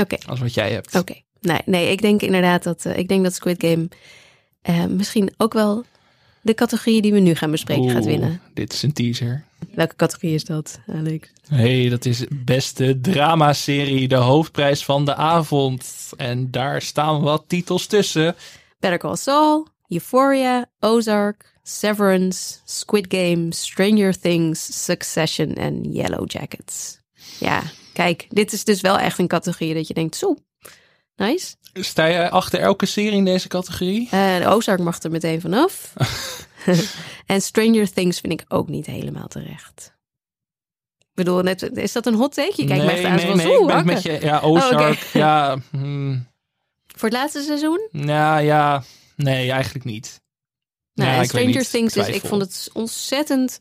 [0.00, 0.16] oké.
[0.26, 0.94] als wat jij hebt.
[0.94, 1.14] Oké.
[1.40, 3.88] Nee, nee, ik denk inderdaad dat, eh, ik denk dat Squid Game
[4.88, 5.84] misschien ook wel
[6.42, 8.40] de categorie die we nu gaan bespreken gaat winnen.
[8.54, 9.44] Dit is een teaser.
[9.76, 11.28] Welke categorie is dat, Alex?
[11.48, 16.10] hey, dat is beste dramaserie, de hoofdprijs van de avond.
[16.16, 18.34] En daar staan wat titels tussen.
[18.78, 26.98] Better Call Saul, Euphoria, Ozark, Severance, Squid Game, Stranger Things, Succession en Yellow Jackets.
[27.38, 27.62] Ja,
[27.92, 30.36] kijk, dit is dus wel echt een categorie dat je denkt, zo,
[31.16, 31.54] nice.
[31.84, 34.08] Sta jij achter elke serie in deze categorie?
[34.10, 35.92] De Ozark mag er meteen vanaf.
[37.26, 39.94] en Stranger Things vind ik ook niet helemaal terecht.
[40.98, 42.52] Ik bedoel, net, is dat een hot take?
[42.56, 44.18] Je kijkt echt aan nee, zoals, nee, ik ben met je.
[44.20, 45.56] Ja, Ozark, Oh, ja.
[45.70, 46.26] hmm,
[46.86, 47.88] Voor het laatste seizoen?
[47.90, 48.82] nou ja,
[49.16, 50.20] nee, eigenlijk niet.
[50.94, 53.58] Nou, Ja, Stranger Things is, ik vond het ontzettend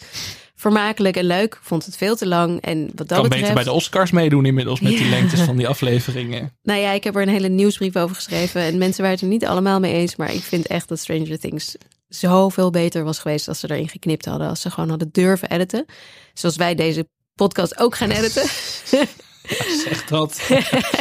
[0.56, 1.54] vermakelijk en leuk.
[1.54, 2.62] Ik vond het veel te lang.
[2.62, 5.56] En wat dat kan betreft, beter bij de Oscars meedoen inmiddels met die lengtes van
[5.58, 6.58] die afleveringen.
[6.62, 8.62] nou ja, ik heb er een hele nieuwsbrief over geschreven.
[8.62, 10.16] En mensen waren het er niet allemaal mee eens.
[10.16, 11.76] Maar ik vind echt dat Stranger Things
[12.08, 14.48] zoveel beter was geweest als ze erin geknipt hadden.
[14.50, 15.86] Als ze gewoon hadden durven editen.
[16.34, 18.48] Zoals wij deze podcast ook gaan editen.
[19.84, 20.50] Zeg dat.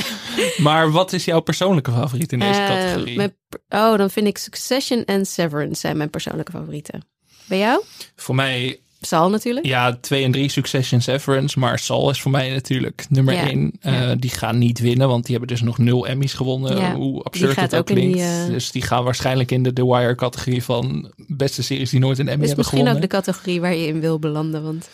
[0.57, 3.17] maar wat is jouw persoonlijke favoriet in deze Eh, categorie?
[3.17, 3.37] mijn-
[3.69, 7.07] oh, dan vind ik Succession en Severance zijn mijn persoonlijke favorieten.
[7.47, 7.83] Bij jou?
[8.17, 9.67] Voor mij Saul natuurlijk.
[9.67, 11.59] Ja, 2 en 3 Succession Severance.
[11.59, 13.73] Maar Saul is voor mij natuurlijk nummer Ja, 1.
[13.81, 14.15] ja.
[14.15, 16.77] die gaan niet winnen, want die hebben dus nog nul Emmys gewonnen.
[16.77, 18.29] Ja, Hoe absurd het ook ook in die, klinkt.
[18.47, 22.19] eh, Dus die gaan waarschijnlijk in de The Wire categorie van beste series die nooit
[22.19, 23.03] een Emmy is hebben misschien gewonnen.
[23.05, 24.63] ook de categorie waar je in wil belanden.
[24.63, 24.89] Want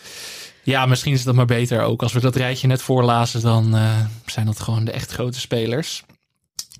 [0.63, 2.01] Ja, misschien is dat maar beter ook.
[2.03, 6.03] Als we dat rijtje net voorlazen, dan eh, zijn dat gewoon de echt grote spelers.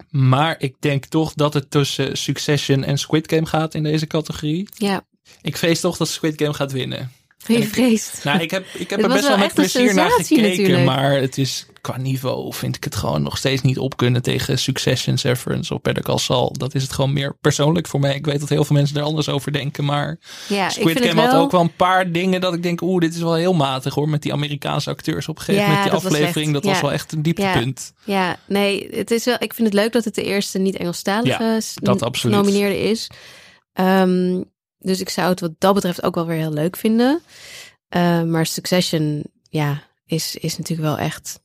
[0.10, 4.68] Maar ik denk toch dat het tussen Succession en Squid Game gaat in deze categorie.
[4.78, 5.02] ja,
[5.42, 7.12] Ik vrees toch dat Squid Game gaat winnen.
[7.48, 8.24] Je vreest.
[8.24, 10.50] Nou, ik heb, ik heb Het er best wel wel met plezier naar gekeken.
[10.50, 10.86] natuurlijk.
[10.86, 14.60] Maar het is qua niveau vind ik het gewoon nog steeds niet op kunnen tegen
[14.60, 16.54] Succession, Severance of Better Call Saul.
[16.58, 18.16] Dat is het gewoon meer persoonlijk voor mij.
[18.16, 19.86] Ik weet dat heel veel mensen er anders over denken.
[19.86, 23.00] Maar Ja, Squid Game had wel- ook wel een paar dingen dat ik denk, oeh,
[23.02, 24.10] dit is wel heel matig hoor.
[24.10, 25.92] Met die Amerikaanse acteurs op een gegeven Ja, moment.
[25.92, 26.82] Die dat was aflevering, dat was ja.
[26.82, 27.94] wel echt een dieptepunt.
[28.04, 31.60] Ja, nee, het is wel, ik vind het leuk dat het de eerste niet-Engelstalige Ja,
[31.60, 32.36] s- dat absoluut.
[32.36, 33.10] genomineerde is.
[33.74, 34.42] Ehm,
[34.82, 37.22] dus ik zou het wat dat betreft ook wel weer heel leuk vinden.
[37.88, 41.42] Eh, maar Succession, ja, is, is natuurlijk wel echt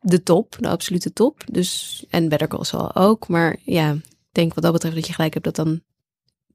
[0.00, 1.42] de top, de absolute top.
[1.46, 3.28] Dus, en Better Call Saul ook.
[3.28, 5.82] Maar ja, ik denk wat dat betreft dat je gelijk hebt dat dan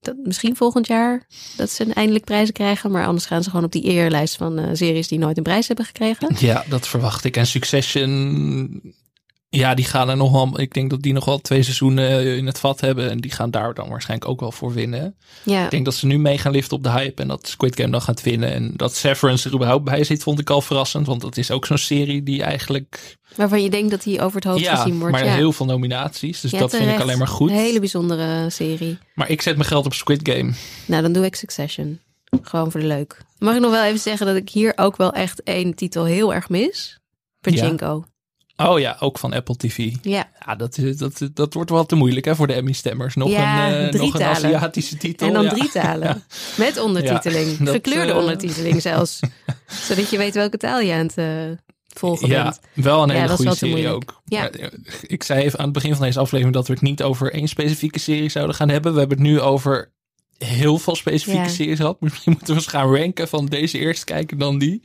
[0.01, 2.91] dat misschien volgend jaar dat ze eindelijk prijzen krijgen.
[2.91, 5.67] Maar anders gaan ze gewoon op die eerlijst van eh, series die nooit een prijs
[5.67, 6.35] hebben gekregen.
[6.37, 7.37] Ja, dat verwacht ik.
[7.37, 8.93] En Succession,
[9.49, 10.59] ja, die gaan er nog wel.
[10.59, 13.09] Ik denk dat die nog wel twee seizoenen in het vat hebben.
[13.09, 15.15] En die gaan daar dan waarschijnlijk ook wel voor winnen.
[15.43, 17.75] Ja, Ik denk dat ze nu mee gaan liften op de hype en dat Squid
[17.75, 18.51] Game dan gaat winnen.
[18.53, 21.07] En dat Severance er überhaupt bij zit, vond ik al verrassend.
[21.07, 23.17] Want dat is ook zo'n serie die eigenlijk...
[23.35, 25.13] waarvan je denkt dat hij over het hoofd ja, gezien wordt.
[25.13, 25.35] maar ja.
[25.35, 26.41] heel veel nominaties.
[26.41, 27.49] Dus Ja, dat vind ik alleen maar goed.
[27.49, 28.97] Een hele bijzondere serie.
[29.13, 30.51] Maar ik zet mijn geld op Squid Game.
[30.85, 31.99] Nou, dan doe ik Succession.
[32.41, 33.17] Gewoon voor de leuk.
[33.37, 36.33] Mag ik nog wel even zeggen dat ik hier ook wel echt één titel heel
[36.33, 36.99] erg mis?
[37.41, 38.03] Pachinko.
[38.61, 39.93] Oh ja, ook van Apple TV.
[40.01, 40.29] Ja.
[40.45, 43.15] Ja, dat, is, dat, dat wordt wel te moeilijk hè, voor de Emmy-stemmers.
[43.15, 44.23] Nog, Ja, een, eh, nog een.
[44.23, 45.27] Aziatische titel.
[45.27, 45.49] En dan ja.
[45.49, 46.23] drie talen.
[46.57, 47.57] Met ondertiteling.
[47.57, 49.19] Dat, Gekleurde eh, ondertiteling zelfs.
[49.87, 51.25] Zodat je weet welke taal je aan het eh,
[51.87, 52.59] volgen Ja, bent.
[52.73, 54.21] wel een hele goede serie ook.
[54.27, 54.45] Eh,
[55.01, 57.47] ik zei even aan het begin van deze aflevering dat we het niet over één
[57.47, 58.93] specifieke serie zouden gaan hebben.
[58.93, 59.91] We hebben het nu over
[60.45, 61.47] heel veel specifieke Ja.
[61.49, 61.97] series gehad.
[62.01, 64.81] Misschien moeten we eens gaan ranken van deze eerst kijken dan die.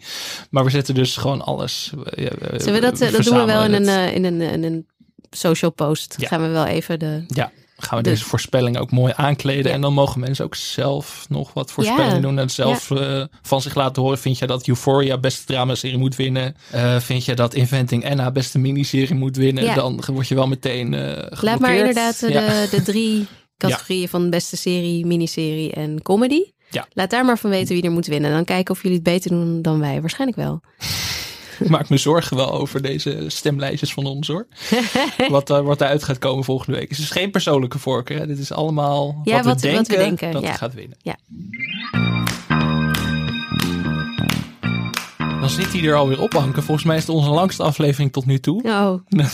[0.51, 1.93] Maar we zetten dus gewoon alles.
[2.05, 4.41] eh, ja, Zullen we dat, eh, dat doen we wel in een, eh, in een,
[4.41, 4.87] in een
[5.31, 6.15] social post.
[6.19, 6.29] Ja.
[6.29, 7.25] Gaan we wel even de...
[7.29, 9.73] Ja, gaan we de- deze voorspelling ook mooi aankleden.
[9.73, 12.39] En dan mogen mensen ook zelf nog wat voorspellingen doen.
[12.39, 14.19] En zelf eh, van zich laten horen.
[14.19, 16.57] Vind je dat Euphoria beste dramaserie moet winnen?
[16.71, 19.75] Eh, vind je dat Inventing Anna beste miniserie moet winnen?
[19.75, 23.27] Dan word je wel meteen eh Laat maar inderdaad eh, de, de drie
[23.59, 26.43] categorieën van beste serie, miniserie en comedy.
[26.71, 26.87] Ja.
[26.93, 28.31] Laat daar maar van weten wie er moet winnen.
[28.31, 30.01] Dan kijken of jullie het beter doen dan wij.
[30.01, 30.61] Waarschijnlijk wel.
[31.59, 34.47] Ik maak me zorgen wel over deze stemlijstjes van ons hoor.
[35.29, 36.89] wat, er wat eruit gaat komen volgende week.
[36.89, 38.19] Het is geen persoonlijke voorkeur.
[38.19, 38.27] Hè?
[38.27, 40.53] Dit is allemaal Ja, wat, wat- we wat we denken, denken, dat ja.
[40.57, 40.97] gaat winnen.
[41.03, 41.17] Ja.
[45.45, 46.63] Dan zit hij er alweer op, Anke.
[46.63, 48.63] Volgens mij is het onze langste aflevering tot nu toe.
[48.63, 48.95] Oh,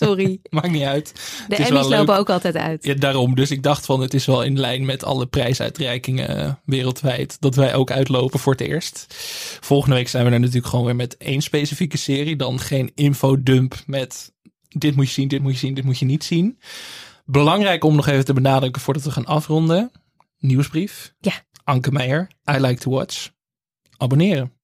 [0.00, 0.40] sorry.
[0.50, 1.12] Maakt niet uit.
[1.48, 2.84] De Emmys lopen ook altijd uit.
[2.84, 3.34] Ja, daarom.
[3.34, 7.36] Dus ik dacht van het is wel in lijn met alle prijsuitreikingen eh, wereldwijd.
[7.40, 9.06] Dat wij ook uitlopen voor het eerst.
[9.60, 12.36] Volgende week zijn we er natuurlijk gewoon weer met één specifieke serie.
[12.36, 14.32] Dan geen infodump met
[14.68, 16.58] dit moet je zien, dit moet je zien, dit moet je niet zien.
[17.24, 19.90] Belangrijk om nog even te benadrukken voordat we gaan afronden.
[20.38, 21.14] Nieuwsbrief.
[21.20, 21.32] Ja.
[21.64, 22.30] Anke Meijer.
[22.50, 23.30] I like to watch.
[23.96, 24.60] Abonneren.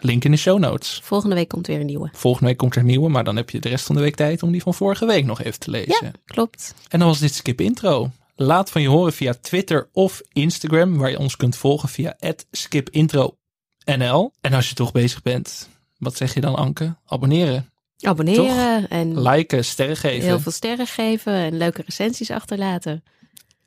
[0.00, 1.00] Link in de show notes.
[1.02, 2.10] Volgende week komt weer een nieuwe.
[2.12, 4.16] Volgende week komt er een nieuwe, maar dan heb je de rest van de week
[4.16, 5.98] tijd om die van vorige week nog even te lezen.
[6.02, 6.74] Ja, klopt.
[6.88, 8.10] En dan was dit Skip Intro.
[8.36, 12.16] Laat van je horen via Twitter of Instagram, waar je ons kunt volgen via
[12.50, 13.38] skipintronl.
[13.84, 15.68] En als je toch bezig bent,
[15.98, 16.96] wat zeg je dan Anke?
[17.06, 17.70] Abonneren,
[18.00, 20.26] Abonneren en liken, sterren geven.
[20.26, 23.04] heel veel sterren geven en leuke recensies achterlaten.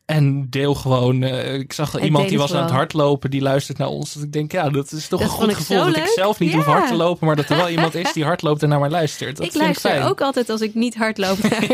[0.09, 1.23] En deel gewoon.
[1.23, 4.13] eh, ik zag En iemand die was aan het hardlopen, die luistert naar ons.
[4.13, 5.85] Dat ik denk, ja, dat is toch Dat een goed ik gevoel.
[5.85, 8.23] Dat ik zelf niet hoef hard te lopen, maar dat er wel iemand is die
[8.29, 9.37] hardloopt en naar mij luistert.
[9.37, 10.03] Dat ik vind luister fijn.
[10.03, 11.67] ook altijd als ik niet hard loop naar,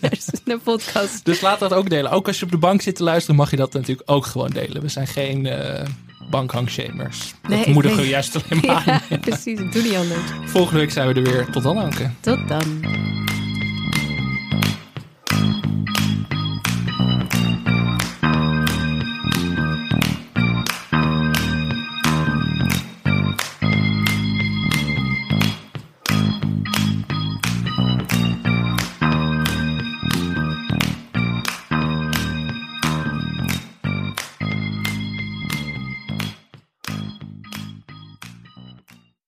[0.44, 1.24] naar podcast.
[1.24, 2.10] Dus laat dat ook delen.
[2.10, 4.50] Ook als je op de bank zit te luisteren, mag je dat natuurlijk ook gewoon
[4.50, 4.82] delen.
[4.82, 5.86] We zijn geen eh
[6.30, 7.34] bankhangshamers.
[7.42, 9.18] Dat Nee, moedigen we juist alleen maar aan.
[9.20, 9.58] Precies.
[9.60, 10.30] Ik doe niet anders.
[10.44, 11.46] Volgende week zijn we er weer.
[11.50, 12.10] Tot dan, Anke.
[12.20, 12.98] Tot dan.